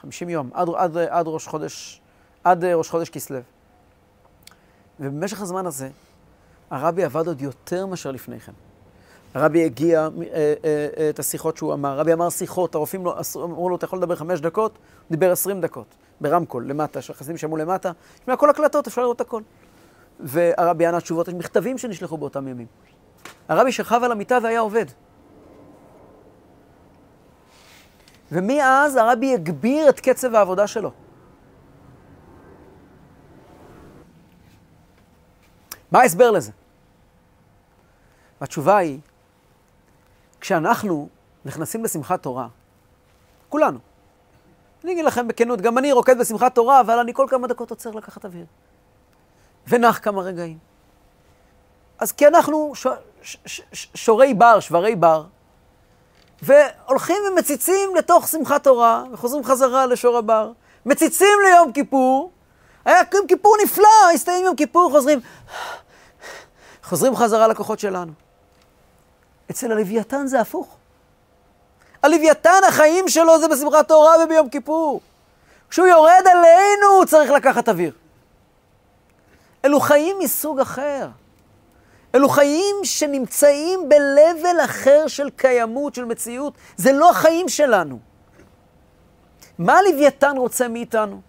חמישים 0.00 0.28
יום, 0.28 0.50
עד, 0.54 0.68
עד, 0.76 0.96
עד 0.96 1.26
ראש 1.28 1.46
חודש, 1.46 2.00
עד 2.44 2.64
ראש 2.64 2.90
חודש 2.90 3.10
כסלו. 3.10 3.38
ובמשך 5.00 5.40
הזמן 5.42 5.66
הזה, 5.66 5.88
הרבי 6.70 7.04
עבד 7.04 7.26
עוד 7.26 7.42
יותר 7.42 7.86
מאשר 7.86 8.10
לפני 8.10 8.40
כן. 8.40 8.52
הרבי 9.34 9.64
הגיע 9.64 10.00
אה, 10.00 10.08
אה, 10.64 10.86
אה, 10.98 11.10
את 11.10 11.18
השיחות 11.18 11.56
שהוא 11.56 11.74
אמר, 11.74 11.88
הרבי 11.88 12.12
אמר 12.12 12.30
שיחות, 12.30 12.74
הרופאים 12.74 13.04
לא, 13.04 13.16
אמרו 13.36 13.68
לו, 13.68 13.76
אתה 13.76 13.84
יכול 13.84 13.98
לדבר 13.98 14.16
חמש 14.16 14.40
דקות, 14.40 14.72
הוא 14.72 15.10
דיבר 15.10 15.32
עשרים 15.32 15.60
דקות, 15.60 15.86
ברמקול, 16.20 16.68
למטה, 16.68 17.02
שהחסידים 17.02 17.36
שמעו 17.36 17.56
למטה, 17.56 17.92
שמע 18.24 18.36
כל 18.36 18.50
הקלטות, 18.50 18.86
אפשר 18.86 19.02
לראות 19.02 19.20
הכל. 19.20 19.42
והרבי 20.20 20.86
ענה 20.86 21.00
תשובות, 21.00 21.28
יש 21.28 21.34
מכתבים 21.34 21.78
שנשלחו 21.78 22.16
באותם 22.16 22.48
ימים. 22.48 22.66
הרבי 23.48 23.72
שכב 23.72 24.00
על 24.04 24.12
המיטה 24.12 24.38
והיה 24.42 24.60
עובד. 24.60 24.86
ומאז 28.32 28.96
הרבי 28.96 29.34
הגביר 29.34 29.88
את 29.88 30.00
קצב 30.00 30.34
העבודה 30.34 30.66
שלו. 30.66 30.90
מה 35.92 36.00
ההסבר 36.00 36.30
לזה? 36.30 36.52
והתשובה 38.40 38.76
היא, 38.76 38.98
כשאנחנו 40.40 41.08
נכנסים 41.44 41.84
לשמחת 41.84 42.22
תורה, 42.22 42.48
כולנו, 43.48 43.78
אני 44.84 44.92
אגיד 44.92 45.04
לכם 45.04 45.28
בכנות, 45.28 45.60
גם 45.60 45.78
אני 45.78 45.92
רוקד 45.92 46.18
בשמחת 46.18 46.54
תורה, 46.54 46.80
אבל 46.80 46.98
אני 46.98 47.14
כל 47.14 47.26
כמה 47.30 47.46
דקות 47.46 47.70
עוצר 47.70 47.90
לקחת 47.90 48.24
אוויר. 48.24 48.46
ונח 49.68 49.98
כמה 50.02 50.22
רגעים. 50.22 50.58
אז 51.98 52.12
כי 52.12 52.26
אנחנו 52.26 52.72
ש, 52.74 52.86
ש, 53.22 53.36
ש, 53.46 53.60
ש, 53.72 53.88
שורי 53.94 54.34
בר, 54.34 54.60
שברי 54.60 54.96
בר, 54.96 55.24
והולכים 56.42 57.16
ומציצים 57.32 57.96
לתוך 57.96 58.28
שמחת 58.28 58.64
תורה, 58.64 59.04
וחוזרים 59.12 59.44
חזרה 59.44 59.86
לשור 59.86 60.16
הבר, 60.16 60.52
מציצים 60.86 61.38
ליום 61.44 61.72
כיפור, 61.72 62.30
היה 62.84 63.00
יום 63.14 63.26
כיפור 63.26 63.56
נפלא, 63.64 64.10
הסתיים 64.14 64.44
יום 64.44 64.56
כיפור, 64.56 64.90
חוזרים, 64.90 65.20
חוזרים 66.82 67.16
חזרה 67.16 67.48
לכוחות 67.48 67.78
שלנו. 67.78 68.12
אצל 69.50 69.72
הלוויתן 69.72 70.26
זה 70.26 70.40
הפוך. 70.40 70.76
הלוויתן, 72.02 72.60
החיים 72.68 73.08
שלו 73.08 73.40
זה 73.40 73.48
בשמחת 73.48 73.88
תורה 73.88 74.14
וביום 74.24 74.48
כיפור. 74.48 75.00
כשהוא 75.70 75.86
יורד 75.86 76.22
עלינו, 76.30 76.86
הוא 76.96 77.04
צריך 77.04 77.30
לקחת 77.30 77.68
אוויר. 77.68 77.92
אלו 79.64 79.80
חיים 79.80 80.16
מסוג 80.18 80.60
אחר. 80.60 81.08
אלו 82.14 82.28
חיים 82.28 82.76
שנמצאים 82.82 83.88
ב-level 83.88 84.64
אחר 84.64 85.06
של 85.06 85.30
קיימות, 85.30 85.94
של 85.94 86.04
מציאות. 86.04 86.54
זה 86.76 86.92
לא 86.92 87.10
החיים 87.10 87.48
שלנו. 87.48 87.98
מה 89.58 89.78
הלוויתן 89.78 90.36
רוצה 90.36 90.68
מאיתנו? 90.68 91.20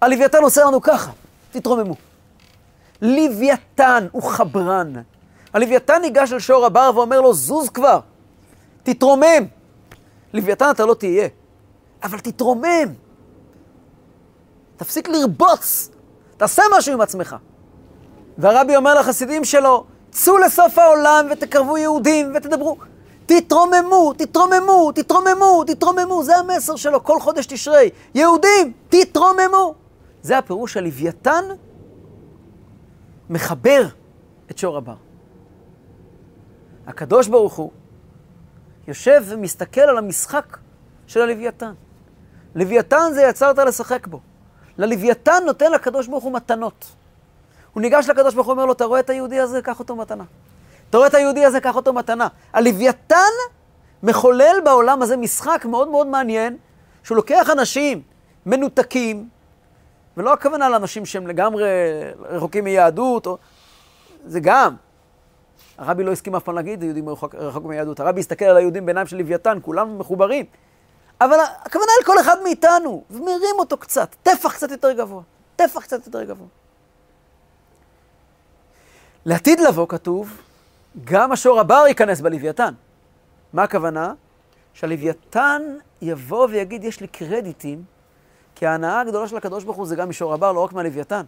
הלוויתן 0.00 0.42
עושה 0.42 0.64
לנו 0.64 0.80
ככה, 0.80 1.10
תתרוממו. 1.50 1.94
לוויתן 3.02 4.06
הוא 4.12 4.22
חברן. 4.22 4.92
הלוויתן 5.52 6.02
ניגש 6.02 6.32
אל 6.32 6.38
שור 6.38 6.66
הבר 6.66 6.90
ואומר 6.94 7.20
לו, 7.20 7.34
זוז 7.34 7.68
כבר, 7.68 8.00
תתרומם. 8.82 9.46
לוויתן 10.34 10.70
אתה 10.70 10.86
לא 10.86 10.94
תהיה, 10.94 11.28
אבל 12.02 12.18
תתרומם. 12.18 12.94
תפסיק 14.76 15.08
לרבוץ, 15.08 15.90
תעשה 16.36 16.62
משהו 16.78 16.92
עם 16.92 17.00
עצמך. 17.00 17.36
והרבי 18.38 18.76
אומר 18.76 18.94
לחסידים 18.94 19.44
שלו, 19.44 19.84
צאו 20.10 20.38
לסוף 20.38 20.78
העולם 20.78 21.26
ותקרבו 21.30 21.78
יהודים 21.78 22.32
ותדברו. 22.34 22.76
תתרוממו, 23.26 24.12
תתרוממו, 24.12 24.92
תתרוממו, 24.92 25.64
תתרוממו, 25.66 26.24
זה 26.24 26.36
המסר 26.36 26.76
שלו 26.76 27.04
כל 27.04 27.20
חודש 27.20 27.46
תשרי. 27.46 27.90
יהודים, 28.14 28.72
תתרוממו. 28.88 29.85
זה 30.26 30.38
הפירוש 30.38 30.76
הלוויתן 30.76 31.44
מחבר 33.30 33.86
את 34.50 34.58
שור 34.58 34.76
הבר. 34.76 34.94
הקדוש 36.86 37.28
ברוך 37.28 37.54
הוא 37.54 37.70
יושב 38.88 39.22
ומסתכל 39.26 39.80
על 39.80 39.98
המשחק 39.98 40.56
של 41.06 41.20
הלוויתן. 41.20 41.72
לוויתן 42.54 43.10
זה 43.14 43.22
יצרת 43.22 43.58
לשחק 43.58 44.06
בו. 44.06 44.20
ללוויתן 44.78 45.42
נותן 45.46 45.72
לקדוש 45.72 46.06
ברוך 46.06 46.24
הוא 46.24 46.32
מתנות. 46.32 46.86
הוא 47.72 47.80
ניגש 47.80 48.08
לקדוש 48.08 48.34
ברוך 48.34 48.46
הוא 48.46 48.52
ואומר 48.52 48.66
לו, 48.66 48.72
אתה 48.72 48.84
רואה 48.84 49.00
את 49.00 49.10
היהודי 49.10 49.40
הזה? 49.40 49.62
קח 49.62 49.78
אותו 49.78 49.96
מתנה. 49.96 50.24
אתה 50.90 50.96
רואה 50.98 51.08
את 51.08 51.14
היהודי 51.14 51.44
הזה? 51.44 51.60
קח 51.60 51.76
אותו 51.76 51.92
מתנה. 51.92 52.28
הלוויתן 52.52 53.32
מחולל 54.02 54.56
בעולם 54.64 55.02
הזה 55.02 55.16
משחק 55.16 55.64
מאוד 55.70 55.88
מאוד 55.88 56.06
מעניין, 56.06 56.56
שהוא 57.02 57.16
לוקח 57.16 57.50
אנשים 57.52 58.02
מנותקים, 58.46 59.28
ולא 60.16 60.32
הכוונה 60.32 60.68
לאנשים 60.68 61.06
שהם 61.06 61.26
לגמרי 61.26 61.64
רחוקים 62.20 62.64
מיהדות, 62.64 63.26
או... 63.26 63.38
זה 64.26 64.40
גם. 64.40 64.74
הרבי 65.78 66.04
לא 66.04 66.12
הסכים 66.12 66.36
אף 66.36 66.42
פעם 66.42 66.54
להגיד, 66.54 66.82
יהודים 66.82 67.08
רחוק, 67.08 67.34
רחוק 67.34 67.64
מיהדות. 67.64 68.00
הרבי 68.00 68.20
הסתכל 68.20 68.44
על 68.44 68.56
היהודים 68.56 68.86
בעיניים 68.86 69.06
של 69.06 69.16
לוויתן, 69.16 69.58
כולם 69.62 69.98
מחוברים. 69.98 70.44
אבל 71.20 71.36
הכוונה 71.62 71.90
על 71.98 72.04
כל 72.04 72.20
אחד 72.20 72.36
מאיתנו, 72.42 73.04
ומרים 73.10 73.56
אותו 73.58 73.76
קצת, 73.76 74.16
טפח 74.22 74.52
קצת 74.54 74.70
יותר 74.70 74.92
גבוה, 74.92 75.22
טפח 75.56 75.82
קצת 75.82 76.06
יותר 76.06 76.22
גבוה. 76.22 76.46
לעתיד 79.24 79.60
לבוא 79.60 79.88
כתוב, 79.88 80.40
גם 81.04 81.32
השור 81.32 81.60
הבר 81.60 81.84
ייכנס 81.88 82.20
בלוויתן. 82.20 82.74
מה 83.52 83.62
הכוונה? 83.62 84.12
שהלוויתן 84.74 85.62
יבוא 86.02 86.48
ויגיד, 86.50 86.84
יש 86.84 87.00
לי 87.00 87.06
קרדיטים, 87.06 87.84
כי 88.56 88.66
ההנאה 88.66 89.00
הגדולה 89.00 89.28
של 89.28 89.36
הקדוש 89.36 89.64
ברוך 89.64 89.76
הוא 89.76 89.86
זה 89.86 89.96
גם 89.96 90.08
משור 90.08 90.34
הבר, 90.34 90.52
לא 90.52 90.60
רק 90.60 90.72
מהלוויתן. 90.72 91.22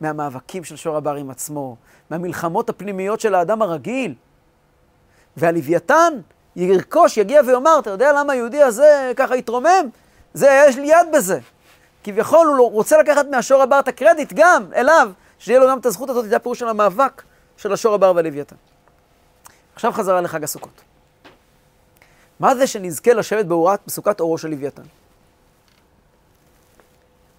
מהמאבקים 0.00 0.64
של 0.64 0.76
שור 0.76 0.96
הבר 0.96 1.14
עם 1.14 1.30
עצמו, 1.30 1.76
מהמלחמות 2.10 2.68
הפנימיות 2.68 3.20
של 3.20 3.34
האדם 3.34 3.62
הרגיל. 3.62 4.14
והלוויתן 5.36 6.12
ירכוש, 6.56 7.16
יגיע 7.16 7.40
ויאמר, 7.46 7.78
אתה 7.78 7.90
יודע 7.90 8.12
למה 8.12 8.32
היהודי 8.32 8.62
הזה 8.62 9.12
ככה 9.16 9.34
התרומם? 9.34 9.88
זה, 10.34 10.64
יש 10.68 10.76
לי 10.76 10.86
יד 10.86 11.06
בזה. 11.12 11.38
כביכול 12.04 12.46
הוא 12.46 12.56
לא- 12.56 12.70
רוצה 12.72 12.98
לקחת 12.98 13.26
מהשור 13.30 13.62
הבר 13.62 13.80
את 13.80 13.88
הקרדיט 13.88 14.32
גם 14.36 14.64
אליו, 14.74 15.10
שיהיה 15.38 15.58
לו 15.58 15.68
גם 15.68 15.78
את 15.78 15.86
הזכות 15.86 16.10
הזאת, 16.10 16.28
זה 16.28 16.36
הפירוש 16.36 16.58
של 16.58 16.68
המאבק 16.68 17.22
של 17.56 17.72
השור 17.72 17.94
הבר 17.94 18.12
והלוויתן. 18.16 18.56
עכשיו 19.74 19.92
חזרה 19.92 20.20
לחג 20.20 20.44
הסוכות. 20.44 20.80
מה 22.40 22.54
זה 22.54 22.66
שנזכה 22.66 23.12
לשבת 23.12 23.46
בהורת, 23.46 23.80
בסוכת 23.86 24.20
אורו 24.20 24.38
של 24.38 24.48
לוויתן? 24.48 24.82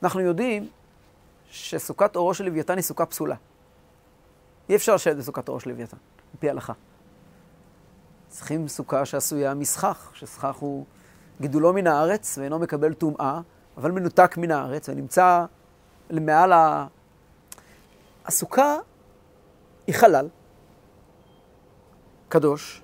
אנחנו 0.03 0.21
יודעים 0.21 0.69
שסוכת 1.49 2.15
אורו 2.15 2.33
של 2.33 2.45
לוויתן 2.45 2.75
היא 2.75 2.83
סוכה 2.83 3.05
פסולה. 3.05 3.35
אי 4.69 4.75
אפשר 4.75 4.95
לשבת 4.95 5.17
בסוכת 5.17 5.47
אורו 5.47 5.59
של 5.59 5.69
לוויתן, 5.69 5.97
על 6.33 6.39
פי 6.39 6.47
ההלכה. 6.47 6.73
צריכים 8.29 8.67
סוכה 8.67 9.05
שעשויה 9.05 9.53
מסכך, 9.53 10.11
שסכך 10.13 10.55
הוא 10.55 10.85
גידולו 11.41 11.73
מן 11.73 11.87
הארץ 11.87 12.37
ואינו 12.37 12.59
מקבל 12.59 12.93
טומאה, 12.93 13.41
אבל 13.77 13.91
מנותק 13.91 14.37
מן 14.37 14.51
הארץ 14.51 14.89
ונמצא 14.89 15.45
מעל 16.09 16.51
ה... 16.51 16.87
הסוכה 18.25 18.75
היא 19.87 19.95
חלל, 19.95 20.27
קדוש, 22.29 22.81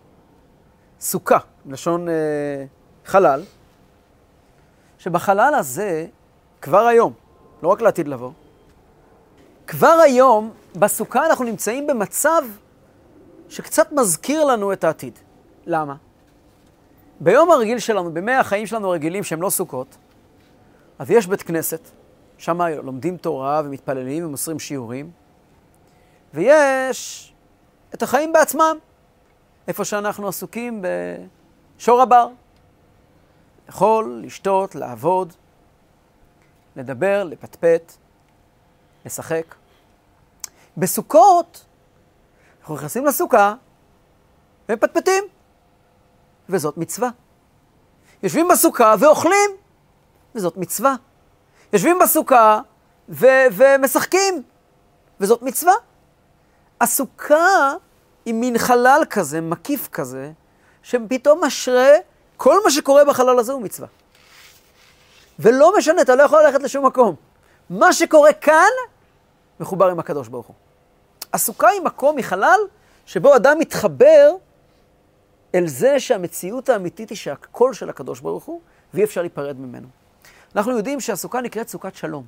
סוכה, 1.00 1.38
לשון 1.66 2.10
אה, 2.10 2.66
חלל, 3.06 3.44
שבחלל 4.98 5.54
הזה, 5.56 6.08
כבר 6.62 6.86
היום, 6.86 7.14
לא 7.64 7.68
רק 7.68 7.82
לעתיד 7.82 8.08
לבוא, 8.08 8.32
כבר 9.68 10.00
היום 10.04 10.52
בסוכה 10.76 11.26
אנחנו 11.26 11.46
נמצאים 11.46 11.88
במצב 11.88 12.42
שקצת 13.50 13.92
מזכיר 13.92 14.44
לנו 14.44 14.74
את 14.74 14.84
העתיד. 14.84 15.20
למה? 15.66 15.96
ביום 17.20 17.52
הרגיל 17.52 17.80
שלנו, 17.80 18.14
בימי 18.14 18.34
החיים 18.34 18.68
שלנו 18.68 18.88
הרגילים 18.88 19.24
שהם 19.24 19.42
לא 19.42 19.50
סוכות, 19.50 19.98
אז 21.00 21.12
יש 21.12 21.28
בית 21.28 21.42
כנסת, 21.42 21.90
שם 22.38 22.62
לומדים 22.62 23.18
תורה 23.18 23.62
ומתפללים 23.66 24.26
ומוסרים 24.26 24.60
שיעורים, 24.60 25.12
ויש 26.34 27.34
את 27.94 28.04
החיים 28.04 28.34
בעצמם, 28.34 28.78
איפה 29.68 29.86
שאנחנו 29.86 30.28
עסוקים 30.28 30.84
בשור 31.78 32.02
הבר. 32.02 32.28
לאכול, 33.68 34.22
לשתות, 34.24 34.76
לעבוד, 34.76 35.34
לדבר, 36.76 37.24
לפטפט, 37.24 37.94
לשחק. 39.06 39.56
בסוכות, 40.78 41.66
אנחנו 42.62 42.76
נכנסים 42.76 43.06
לסוכה 43.06 43.56
ומפטפטים. 44.70 45.24
וזאת 46.50 46.78
מצווה. 46.78 47.10
יושבים 48.24 48.48
בסוכה 48.48 48.96
ואוכלים, 49.00 49.52
וזאת 50.36 50.58
מצווה. 50.58 50.96
יושבים 51.74 52.00
בסוכה 52.00 52.62
ו- 53.10 53.48
ומשחקים, 53.52 54.44
וזאת 55.20 55.42
מצווה. 55.42 55.74
הסוכה 56.82 57.74
היא 58.26 58.34
מין 58.34 58.58
חלל 58.58 59.02
כזה, 59.10 59.42
מקיף 59.42 59.88
כזה, 59.88 60.32
שפתאום 60.84 61.44
משרה, 61.44 61.90
כל 62.38 62.56
מה 62.64 62.72
שקורה 62.72 63.06
בחלל 63.06 63.40
הזה 63.40 63.52
הוא 63.52 63.62
מצווה. 63.62 63.88
ולא 65.42 65.74
משנה, 65.78 66.02
אתה 66.02 66.16
לא 66.16 66.24
יכול 66.24 66.44
ללכת 66.44 66.64
לשום 66.64 66.86
מקום. 66.86 67.16
מה 67.70 67.94
שקורה 67.94 68.34
כאן, 68.34 68.70
מחובר 69.60 69.90
עם 69.90 70.00
הקדוש 70.00 70.28
ברוך 70.28 70.48
הוא. 70.48 70.56
הסוכה 71.34 71.70
היא 71.70 71.82
מקום, 71.82 72.18
היא 72.18 72.26
חלל, 72.26 72.60
שבו 73.06 73.36
אדם 73.36 73.60
מתחבר 73.60 74.32
אל 75.56 75.68
זה 75.68 76.00
שהמציאות 76.00 76.70
האמיתית 76.70 77.10
היא 77.10 77.18
שהקול 77.18 77.74
של 77.74 77.90
הקדוש 77.90 78.20
ברוך 78.20 78.44
הוא, 78.44 78.62
ואי 78.94 79.04
אפשר 79.04 79.22
להיפרד 79.22 79.60
ממנו. 79.60 79.88
אנחנו 80.56 80.78
יודעים 80.78 81.00
שהסוכה 81.00 81.42
נקראת 81.42 81.70
סוכת 81.70 81.96
שלום. 81.96 82.26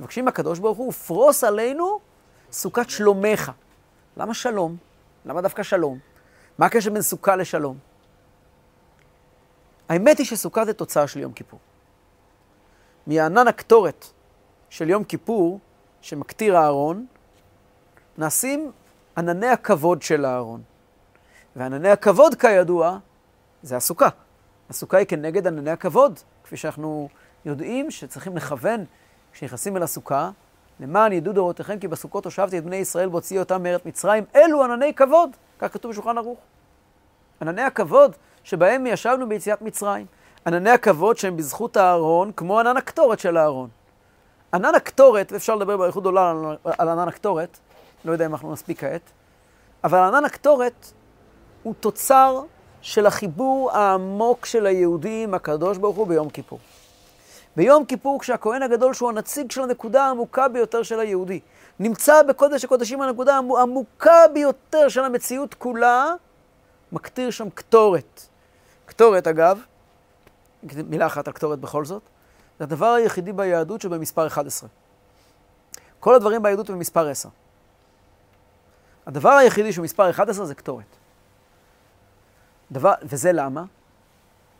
מבקשים 0.00 0.24
מהקדוש 0.24 0.58
ברוך 0.58 0.78
הוא, 0.78 0.92
פרוס 0.92 1.44
עלינו 1.44 1.98
סוכת 2.52 2.90
שלומך. 2.90 3.52
למה 4.16 4.34
שלום? 4.34 4.76
למה 5.26 5.40
דווקא 5.40 5.62
שלום? 5.62 5.98
מה 6.58 6.66
הקשר 6.66 6.90
בין 6.90 7.02
סוכה 7.02 7.36
לשלום? 7.36 7.78
האמת 9.88 10.18
היא 10.18 10.26
שסוכה 10.26 10.64
זה 10.64 10.72
תוצאה 10.72 11.06
של 11.06 11.20
יום 11.20 11.32
כיפור. 11.32 11.60
מענן 13.08 13.48
הקטורת 13.48 14.06
של 14.70 14.90
יום 14.90 15.04
כיפור, 15.04 15.60
שמקטיר 16.00 16.56
הארון, 16.56 17.06
נעשים 18.18 18.72
ענני 19.16 19.46
הכבוד 19.46 20.02
של 20.02 20.24
הארון. 20.24 20.62
וענני 21.56 21.88
הכבוד, 21.88 22.34
כידוע, 22.34 22.98
זה 23.62 23.76
הסוכה. 23.76 24.08
הסוכה 24.70 24.96
היא 24.96 25.06
כנגד 25.06 25.46
ענני 25.46 25.70
הכבוד, 25.70 26.18
כפי 26.44 26.56
שאנחנו 26.56 27.08
יודעים 27.44 27.90
שצריכים 27.90 28.36
לכוון 28.36 28.84
כשנכנסים 29.32 29.76
אל 29.76 29.82
הסוכה, 29.82 30.30
למען 30.80 31.12
ידעו 31.12 31.32
דורותיכם 31.32 31.78
כי 31.78 31.88
בסוכות 31.88 32.24
הושבתי 32.24 32.58
את 32.58 32.64
בני 32.64 32.76
ישראל 32.76 33.08
והוציאו 33.08 33.42
אותם 33.42 33.62
מארץ 33.62 33.84
מצרים, 33.84 34.24
אלו 34.36 34.64
ענני 34.64 34.94
כבוד, 34.94 35.30
כך 35.58 35.72
כתוב 35.72 35.92
בשולחן 35.92 36.18
ערוך. 36.18 36.38
ענני 37.42 37.62
הכבוד 37.62 38.16
שבהם 38.44 38.86
ישבנו 38.86 39.28
ביציאת 39.28 39.62
מצרים. 39.62 40.06
ענני 40.46 40.70
הכבוד 40.70 41.16
שהם 41.16 41.36
בזכות 41.36 41.76
הארון, 41.76 42.32
כמו 42.36 42.60
ענן 42.60 42.76
הקטורת 42.76 43.20
של 43.20 43.36
הארון. 43.36 43.68
ענן 44.54 44.74
הקטורת, 44.74 45.32
ואפשר 45.32 45.54
לדבר 45.54 45.76
באיחוד 45.76 46.06
עולם 46.06 46.46
על, 46.46 46.56
על 46.78 46.88
ענן 46.88 47.08
הקטורת, 47.08 47.58
לא 48.04 48.12
יודע 48.12 48.26
אם 48.26 48.32
אנחנו 48.32 48.52
נספיק 48.52 48.80
כעת, 48.80 49.00
אבל 49.84 49.98
ענן 49.98 50.24
הקטורת 50.24 50.92
הוא 51.62 51.74
תוצר 51.80 52.42
של 52.80 53.06
החיבור 53.06 53.72
העמוק 53.72 54.46
של 54.46 54.66
היהודי 54.66 55.24
עם 55.24 55.34
הקדוש 55.34 55.78
ברוך 55.78 55.96
הוא 55.96 56.06
ביום 56.06 56.30
כיפור. 56.30 56.58
ביום 57.56 57.84
כיפור, 57.84 58.20
כשהכהן 58.20 58.62
הגדול, 58.62 58.94
שהוא 58.94 59.08
הנציג 59.08 59.50
של 59.50 59.62
הנקודה 59.62 60.04
העמוקה 60.04 60.48
ביותר 60.48 60.82
של 60.82 61.00
היהודי, 61.00 61.40
נמצא 61.80 62.22
בקודש 62.22 62.64
הקודשים 62.64 63.02
הנקודה 63.02 63.40
העמוקה 63.56 64.24
ביותר 64.34 64.88
של 64.88 65.04
המציאות 65.04 65.54
כולה, 65.54 66.06
מקטיר 66.92 67.30
שם 67.30 67.50
קטורת. 67.50 68.20
קטורת, 68.86 69.26
אגב, 69.26 69.60
מילה 70.62 71.06
אחת 71.06 71.28
על 71.28 71.34
קטורת 71.34 71.58
בכל 71.58 71.84
זאת, 71.84 72.02
זה 72.58 72.64
הדבר 72.64 72.86
היחידי 72.86 73.32
ביהדות 73.32 73.80
שבמספר 73.80 74.26
11. 74.26 74.68
כל 76.00 76.14
הדברים 76.14 76.42
ביהדות 76.42 76.70
במספר 76.70 77.08
10. 77.08 77.28
הדבר 79.06 79.30
היחידי 79.30 79.72
שהוא 79.72 79.84
מספר 79.84 80.10
11 80.10 80.46
זה 80.46 80.54
קטורת. 80.54 80.96
דבר, 82.72 82.92
וזה 83.02 83.32
למה? 83.32 83.64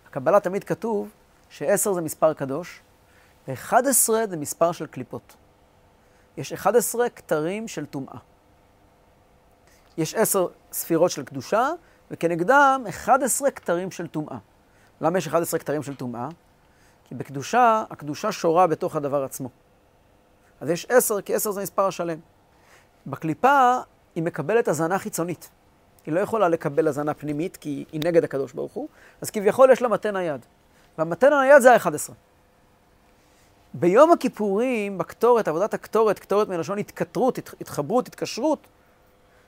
הקבלה 0.07 0.41
תמיד 0.41 0.65
כתוב 0.65 1.11
ש-10 1.51 1.93
זה 1.95 2.01
מספר 2.01 2.33
קדוש, 2.33 2.81
ו-11 3.49 3.75
זה 4.29 4.37
מספר 4.37 4.73
של 4.73 4.87
קליפות. 4.87 5.37
יש 6.37 6.53
11 6.53 7.11
כתרים 7.11 7.69
של 7.69 7.87
טומאה. 7.87 8.19
יש 9.99 10.15
10 10.15 10.47
ספירות 10.73 11.11
של 11.11 11.25
קדושה, 11.25 11.71
וכנגדם 12.11 12.85
11 12.89 13.51
כתרים 13.51 13.91
של 13.91 14.07
טומאה. 14.07 14.37
למה 15.01 15.19
יש 15.19 15.27
11 15.27 15.61
כתרים 15.61 15.83
של 15.83 15.95
טומאה? 15.97 16.29
כי 17.05 17.15
בקדושה, 17.15 17.85
הקדושה 17.91 18.33
שורה 18.33 18.67
בתוך 18.67 18.97
הדבר 18.97 19.25
עצמו. 19.25 19.49
אז 20.61 20.71
יש 20.71 20.87
עשר, 20.89 21.21
כי 21.21 21.35
עשר 21.35 21.51
זה 21.51 21.63
מספר 21.63 21.87
השלם. 21.87 22.19
בקליפה 23.07 23.79
היא 24.15 24.23
מקבלת 24.23 24.69
הזנה 24.69 24.99
חיצונית. 24.99 25.51
היא 26.07 26.15
לא 26.15 26.21
יכולה 26.21 26.49
לקבל 26.49 26.89
הזנה 26.89 27.15
פנימית, 27.15 27.57
כי 27.57 27.85
היא 27.93 28.01
נגד 28.05 28.25
הקדוש 28.25 28.53
ברוך 28.53 28.73
הוא, 28.73 28.89
אז 29.21 29.31
כביכול 29.31 29.71
יש 29.71 29.83
לה 29.83 29.89
מטה 29.89 30.11
נייד. 30.11 30.47
והמטה 30.99 31.27
הנייד 31.27 31.63
זה 31.63 31.73
ה-11. 31.73 32.13
ביום 33.75 34.13
הכיפורים, 34.13 34.99
בקטורת, 34.99 35.49
עבודת 35.49 35.75
הקטורת, 35.75 36.19
קטורת 36.19 36.49
מלשון 36.49 36.79
התכתרות, 36.79 37.39
התחברות, 37.61 38.09
התקשרות, 38.09 38.67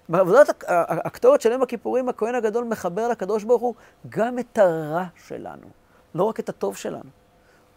בעבודת 0.09 0.65
הקטורת 0.89 1.41
של 1.41 1.53
יום 1.53 1.63
הכיפורים, 1.63 2.09
הכהן 2.09 2.35
הגדול 2.35 2.65
מחבר 2.65 3.09
לקדוש 3.09 3.45
ברוך 3.45 3.63
הוא 3.63 3.75
גם 4.09 4.39
את 4.39 4.59
הרע 4.59 5.05
שלנו, 5.27 5.67
לא 6.15 6.25
רק 6.25 6.41
את 6.41 6.49
הטוב 6.49 6.77
שלנו. 6.77 7.11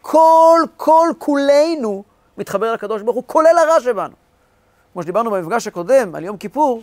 כל, 0.01 0.59
כל 0.77 1.07
כולנו 1.17 2.03
מתחבר 2.37 2.73
לקדוש 2.73 3.01
ברוך 3.01 3.15
הוא, 3.15 3.23
כולל 3.27 3.57
הרע 3.57 3.79
שבנו. 3.79 4.15
כמו 4.93 5.03
שדיברנו 5.03 5.31
במפגש 5.31 5.67
הקודם 5.67 6.15
על 6.15 6.23
יום 6.23 6.37
כיפור, 6.37 6.81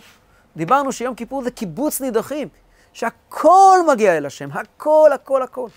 דיברנו 0.55 0.91
שיום 0.91 1.15
כיפור 1.15 1.43
זה 1.43 1.51
קיבוץ 1.51 2.01
נידחים, 2.01 2.47
שהכל 2.93 3.79
מגיע 3.91 4.17
אל 4.17 4.25
השם, 4.25 4.49
הכל, 4.51 5.09
הכל, 5.13 5.43
הכל. 5.43 5.67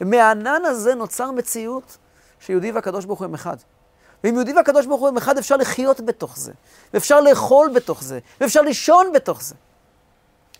ומהענן 0.00 0.64
הזה 0.64 0.94
נוצר 0.94 1.30
מציאות 1.30 1.98
שיהודי 2.40 2.72
והקדוש 2.72 3.04
ברוך 3.04 3.18
הוא 3.18 3.24
הם 3.24 3.34
אחד. 3.34 3.56
ואם 4.24 4.34
יהודי 4.34 4.52
והקדוש 4.52 4.86
ברוך 4.86 5.00
הוא 5.00 5.18
אחד, 5.18 5.38
אפשר 5.38 5.56
לחיות 5.56 6.00
בתוך 6.00 6.36
זה, 6.36 6.52
ואפשר 6.94 7.20
לאכול 7.20 7.70
בתוך 7.74 8.02
זה, 8.02 8.18
ואפשר 8.40 8.62
לישון 8.62 9.12
בתוך 9.12 9.42
זה. 9.42 9.54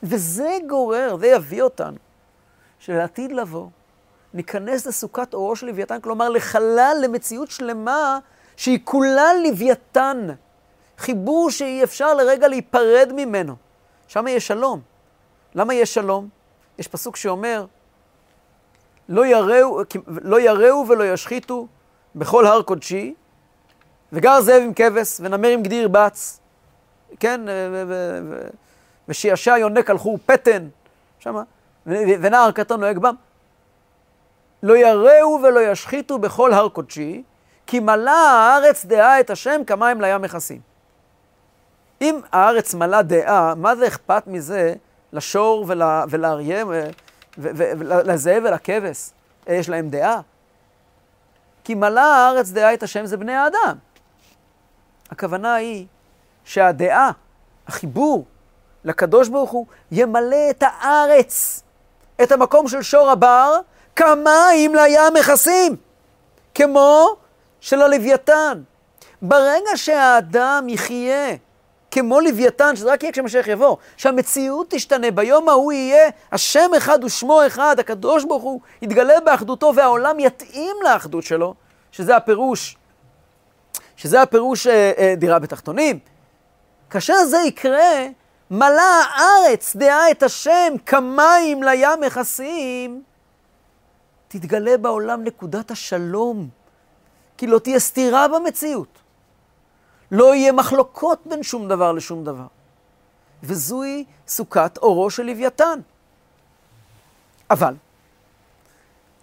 וזה 0.03 0.59
גורר, 0.69 1.17
זה 1.21 1.27
יביא 1.27 1.63
אותנו, 1.63 1.97
שלעתיד 2.79 3.33
לבוא, 3.33 3.67
ניכנס 4.35 4.87
לסוכת 4.87 5.35
אורו 5.35 5.57
של 5.57 5.67
לוויתן, 5.67 6.01
כלומר 6.01 6.29
לחלל, 6.29 6.97
למציאות 7.03 7.51
שלמה 7.51 8.19
שהיא 8.57 8.79
כולה 8.85 9.35
לוויתן. 9.35 10.29
חיבור 10.99 11.51
שאי 11.51 11.85
אפשר 11.85 12.15
לרגע 12.15 12.49
להיפרד 12.49 13.13
ממנו. 13.17 13.57
שם 14.09 14.27
יש 14.29 14.47
שלום. 14.47 14.81
למה 15.55 15.75
יש 15.75 15.95
שלום? 15.95 16.29
יש 16.79 16.89
פסוק 16.89 17.17
שאומר, 17.17 17.67
לא 19.09 19.27
יראו, 19.27 19.81
לא 20.07 20.41
יראו 20.41 20.85
ולא 20.89 21.05
ישחיתו 21.13 21.67
בכל 22.15 22.47
הר 22.47 22.63
קודשי, 22.63 23.15
וגר 24.13 24.41
זאב 24.41 24.63
עם 24.63 24.75
כבש, 24.75 25.21
ונמר 25.21 25.49
עם 25.49 25.63
גדי 25.63 25.75
ירבץ, 25.75 26.41
כן, 27.21 27.41
ושישע 29.09 29.59
יונק 29.59 29.91
הלכו 29.91 30.19
פטן, 30.27 30.69
שמה, 31.19 31.43
ונער 31.87 32.51
קטן 32.51 32.81
נוהג 32.81 32.99
בם. 32.99 33.15
לא 34.63 34.77
יראו 34.77 35.41
ולא 35.43 35.61
ישחיתו 35.61 36.19
בכל 36.19 36.53
הר 36.53 36.69
קודשי, 36.69 37.23
כי 37.67 37.81
מלאה 37.81 38.31
הארץ 38.31 38.85
דעה 38.85 39.21
את 39.21 39.31
השם 39.31 39.61
כמים 39.67 40.01
לים 40.01 40.23
מכסים. 40.23 40.61
אם 42.01 42.21
הארץ 42.33 42.75
מלאה 42.75 43.03
דעה, 43.03 43.55
מה 43.55 43.77
זה 43.77 43.87
אכפת 43.87 44.27
מזה 44.27 44.75
לשור 45.13 45.65
ול, 45.69 45.83
ולאריה 46.09 46.65
ולזאב 47.39 48.43
ולכבש? 48.45 49.11
יש 49.47 49.69
להם 49.69 49.89
דעה. 49.89 50.21
כי 51.65 51.75
מלאה 51.75 52.17
הארץ 52.17 52.51
דעה 52.51 52.75
את 52.75 52.83
השם 52.83 53.07
זה 53.07 53.17
בני 53.17 53.35
האדם. 53.35 53.77
הכוונה 55.11 55.55
היא 55.55 55.87
שהדעה, 56.45 57.11
החיבור 57.67 58.25
לקדוש 58.85 59.29
ברוך 59.29 59.51
הוא, 59.51 59.67
ימלא 59.91 60.51
את 60.51 60.63
הארץ, 60.67 61.63
את 62.23 62.33
המקום 62.33 62.69
של 62.69 62.83
שור 62.83 63.11
הבר, 63.11 63.59
כמים 63.97 64.75
לים 64.75 65.15
מכסים, 65.15 65.77
כמו 66.55 67.17
של 67.61 67.83
הלוויתן. 67.83 68.63
ברגע 69.23 69.77
שהאדם 69.77 70.67
יחיה 70.69 71.37
כמו 71.91 72.21
לוויתן, 72.21 72.77
שזה 72.77 72.93
רק 72.93 73.03
יהיה 73.03 73.13
כשמשיח 73.13 73.49
יבוא, 73.49 73.77
שהמציאות 73.97 74.67
תשתנה, 74.71 75.11
ביום 75.11 75.49
ההוא 75.49 75.73
יהיה 75.73 76.11
השם 76.33 76.71
אחד 76.77 77.05
ושמו 77.05 77.47
אחד, 77.47 77.77
הקדוש 77.79 78.25
ברוך 78.25 78.43
הוא 78.43 78.61
יתגלה 78.83 79.21
באחדותו 79.21 79.73
והעולם 79.75 80.21
יתאים 80.21 80.77
לאחדות 80.85 81.25
שלו, 81.25 81.55
שזה 81.93 82.17
הפירוש 82.17 82.77
שזה 83.99 84.23
הפירוש 84.23 84.67
אה, 84.67 84.93
אה, 84.99 85.15
דירה 85.17 85.39
בתחתונים. 85.39 85.99
כאשר 86.91 87.15
זה 87.31 87.39
יקרה, 87.39 88.07
מלאה 88.51 89.05
הארץ 89.05 89.77
דעה 89.77 90.11
את 90.11 90.23
השם 90.23 90.73
כמים 90.87 91.63
לים 91.63 92.01
מכסים, 92.07 93.03
תתגלה 94.29 94.77
בעולם 94.77 95.25
נקודת 95.25 95.71
השלום, 95.71 96.49
כי 97.37 97.47
לא 97.47 97.59
תהיה 97.59 97.79
סתירה 97.79 98.29
במציאות. 98.29 98.99
לא 100.11 100.35
יהיה 100.35 100.53
מחלוקות 100.53 101.27
בין 101.27 101.43
שום 101.43 101.69
דבר 101.69 101.93
לשום 101.93 102.25
דבר. 102.25 102.47
וזוהי 103.43 104.05
סוכת 104.29 104.79
אורו 104.83 105.11
של 105.11 105.23
לוויתן. 105.23 105.81
אבל, 107.51 107.75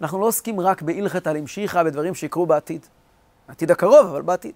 אנחנו 0.00 0.20
לא 0.20 0.26
עוסקים 0.26 0.60
רק 0.60 0.82
בהלכת 0.82 1.26
על 1.26 1.36
המשיכה 1.36 1.84
בדברים 1.84 2.14
שיקרו 2.14 2.46
בעתיד. 2.46 2.86
בעתיד 3.48 3.70
הקרוב, 3.70 4.06
אבל 4.06 4.22
בעתיד. 4.22 4.54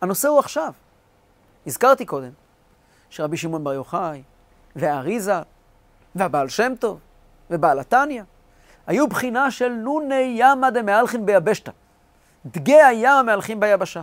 הנושא 0.00 0.28
הוא 0.28 0.38
עכשיו. 0.38 0.72
הזכרתי 1.66 2.06
קודם 2.06 2.30
שרבי 3.10 3.36
שמעון 3.36 3.64
בר 3.64 3.72
יוחאי, 3.72 4.22
והאריזה, 4.76 5.40
והבעל 6.14 6.48
שם 6.48 6.72
טוב, 6.78 6.98
ובעל 7.50 7.78
התניא, 7.78 8.22
היו 8.86 9.08
בחינה 9.08 9.50
של 9.50 9.68
נוני 9.68 10.36
ימא 10.38 10.70
דמהלכין 10.70 11.26
ביבשתא, 11.26 11.72
דגי 12.46 12.82
הים 12.82 13.12
המהלכים 13.12 13.60
ביבשה, 13.60 14.02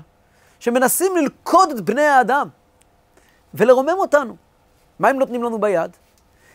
שמנסים 0.60 1.12
ללכוד 1.18 1.70
את 1.70 1.82
בני 1.82 2.06
האדם 2.06 2.50
ולרומם 3.54 3.90
אותנו. 3.98 4.36
מה 5.00 5.10
הם 5.10 5.20
נותנים 5.20 5.44
לנו 5.44 5.60
ביד? 5.60 5.92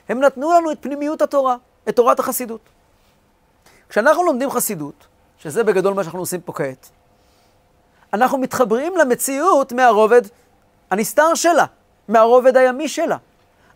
הם 0.09 0.21
נתנו 0.21 0.53
לנו 0.53 0.73
את 0.73 0.79
פנימיות 0.81 1.23
התורה, 1.23 1.57
את 1.89 1.97
תורת 1.97 2.19
החסידות. 2.19 2.61
כשאנחנו 3.89 4.25
לומדים 4.25 4.51
חסידות, 4.51 5.07
שזה 5.39 5.65
בגדול 5.65 5.95
מה 5.95 6.03
שאנחנו 6.03 6.19
עושים 6.19 6.41
פה 6.41 6.53
כעת, 6.53 6.91
אנחנו 8.13 8.39
מתחברים 8.39 8.97
למציאות 8.97 9.73
מהרובד 9.73 10.23
הנסתר 10.91 11.35
שלה, 11.35 11.65
מהרובד 12.09 12.57
הימי 12.57 12.89
שלה. 12.89 13.17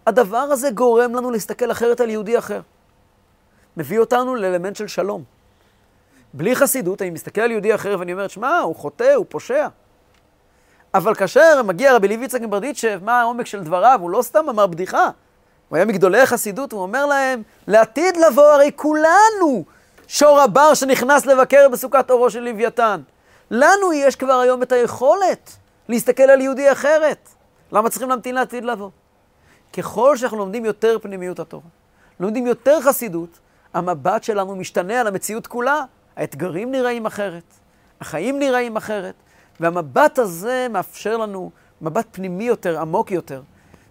הדבר 0.07 0.37
הזה 0.37 0.70
גורם 0.70 1.14
לנו 1.14 1.31
להסתכל 1.31 1.70
אחרת 1.70 2.01
על 2.01 2.11
יהודי 2.11 2.38
אחר. 2.38 2.61
מביא 3.77 3.99
אותנו 3.99 4.35
לאלמנט 4.35 4.77
של 4.77 4.87
שלום. 4.87 5.22
בלי 6.35 6.57
חסידות, 6.57 7.03
אני 7.03 7.11
מסתכל 7.11 7.40
על 7.40 7.51
יהודי 7.51 7.75
אחר 7.75 7.96
ואני 7.99 8.12
אומר, 8.12 8.29
שמע, 8.29 8.59
הוא 8.59 8.77
חוטא, 8.77 9.12
הוא 9.14 9.27
פושע. 9.29 9.68
אבל 10.94 11.14
כאשר 11.14 11.62
מגיע 11.62 11.96
רבי 11.96 12.09
לוי 12.09 12.25
יצחק 12.25 12.40
מברדיצ'ב, 12.40 12.99
מה 13.05 13.20
העומק 13.20 13.46
של 13.46 13.64
דבריו? 13.64 13.99
הוא 14.03 14.11
לא 14.11 14.22
סתם 14.22 14.49
אמר 14.49 14.66
בדיחה. 14.66 15.11
הוא 15.68 15.77
היה 15.77 15.85
מגדולי 15.85 16.20
החסידות, 16.20 16.72
הוא 16.72 16.83
אומר 16.83 17.07
להם, 17.07 17.42
לעתיד 17.66 18.16
לבוא 18.16 18.44
הרי 18.44 18.70
כולנו 18.77 19.64
שור 20.09 20.40
הבר 20.40 20.75
שנכנס 20.75 21.27
לבקר 21.27 21.68
בסוכת 21.72 22.11
אורו 22.11 22.31
של 22.31 22.40
לוויתן. 22.40 23.01
לנו 23.50 23.92
יש 23.92 24.16
כבר 24.16 24.32
היום 24.32 24.62
את 24.62 24.72
היכולת 24.72 25.56
להסתכל 25.88 26.22
על 26.22 26.40
יהודי 26.40 26.72
אחרת. 26.72 27.28
למה 27.72 27.90
צריכים 27.90 28.09
להמתין 28.09 28.35
לעתיד 28.35 28.64
לבוא? 28.64 28.90
ככל 29.72 30.16
שאנחנו 30.16 30.38
לומדים 30.38 30.64
יותר 30.64 30.98
פנימיות 31.02 31.40
התורה, 31.40 31.64
לומדים 32.20 32.46
יותר 32.46 32.80
חסידות, 32.80 33.38
המבט 33.74 34.22
שלנו 34.22 34.56
משתנה 34.56 35.00
על 35.00 35.06
המציאות 35.06 35.46
כולה. 35.46 35.85
האתגרים 36.16 36.72
נראים 36.72 37.06
אחרת, 37.06 37.42
החיים 38.00 38.38
נראים 38.38 38.76
אחרת, 38.76 39.14
והמבט 39.61 40.18
הזה 40.18 40.66
מאפשר 40.70 41.16
לנו 41.16 41.50
מבט 41.82 42.06
פנימי 42.11 42.44
יותר, 42.44 42.80
עמוק 42.80 43.11
יותר. 43.11 43.42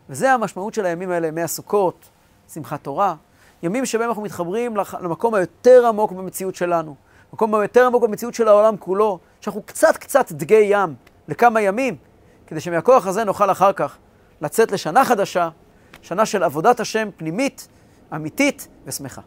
וזה 0.10 0.32
המשמעות 0.32 0.74
של 0.74 0.86
הימים 0.86 1.12
האלה, 1.12 1.28
ימי 1.28 1.42
הסוכות, 1.42 2.10
שמחת 2.54 2.84
תורה, 2.84 3.16
ימים 3.64 3.86
שבהם 3.86 4.10
אנחנו 4.10 4.22
מתחברים 4.22 4.78
למקום 5.02 5.34
היותר 5.34 5.88
עמוק 5.88 6.12
במציאות 6.12 6.56
שלנו, 6.56 6.96
מקום 7.34 7.56
היותר 7.56 7.86
עמוק 7.86 8.04
במציאות 8.04 8.34
של 8.34 8.48
העולם 8.48 8.78
כולו, 8.78 9.20
שאנחנו 9.46 9.62
קצת 9.64 9.98
קצת 9.98 10.32
דגי 10.32 10.62
ים 10.70 10.96
לכמה 11.28 11.62
ימים, 11.62 11.96
כדי 12.48 12.60
שמהכוח 12.60 13.08
הזה 13.08 13.24
נוכל 13.24 13.52
אחר 13.52 13.74
כך 13.74 13.98
לצאת 14.42 14.72
לשנה 14.72 15.06
חדשה, 15.06 15.50
שנה 16.02 16.26
של 16.26 16.44
עבודת 16.44 16.80
השם 16.80 17.10
פנימית, 17.18 17.68
אמיתית 18.16 18.68
ושמחה. 18.86 19.22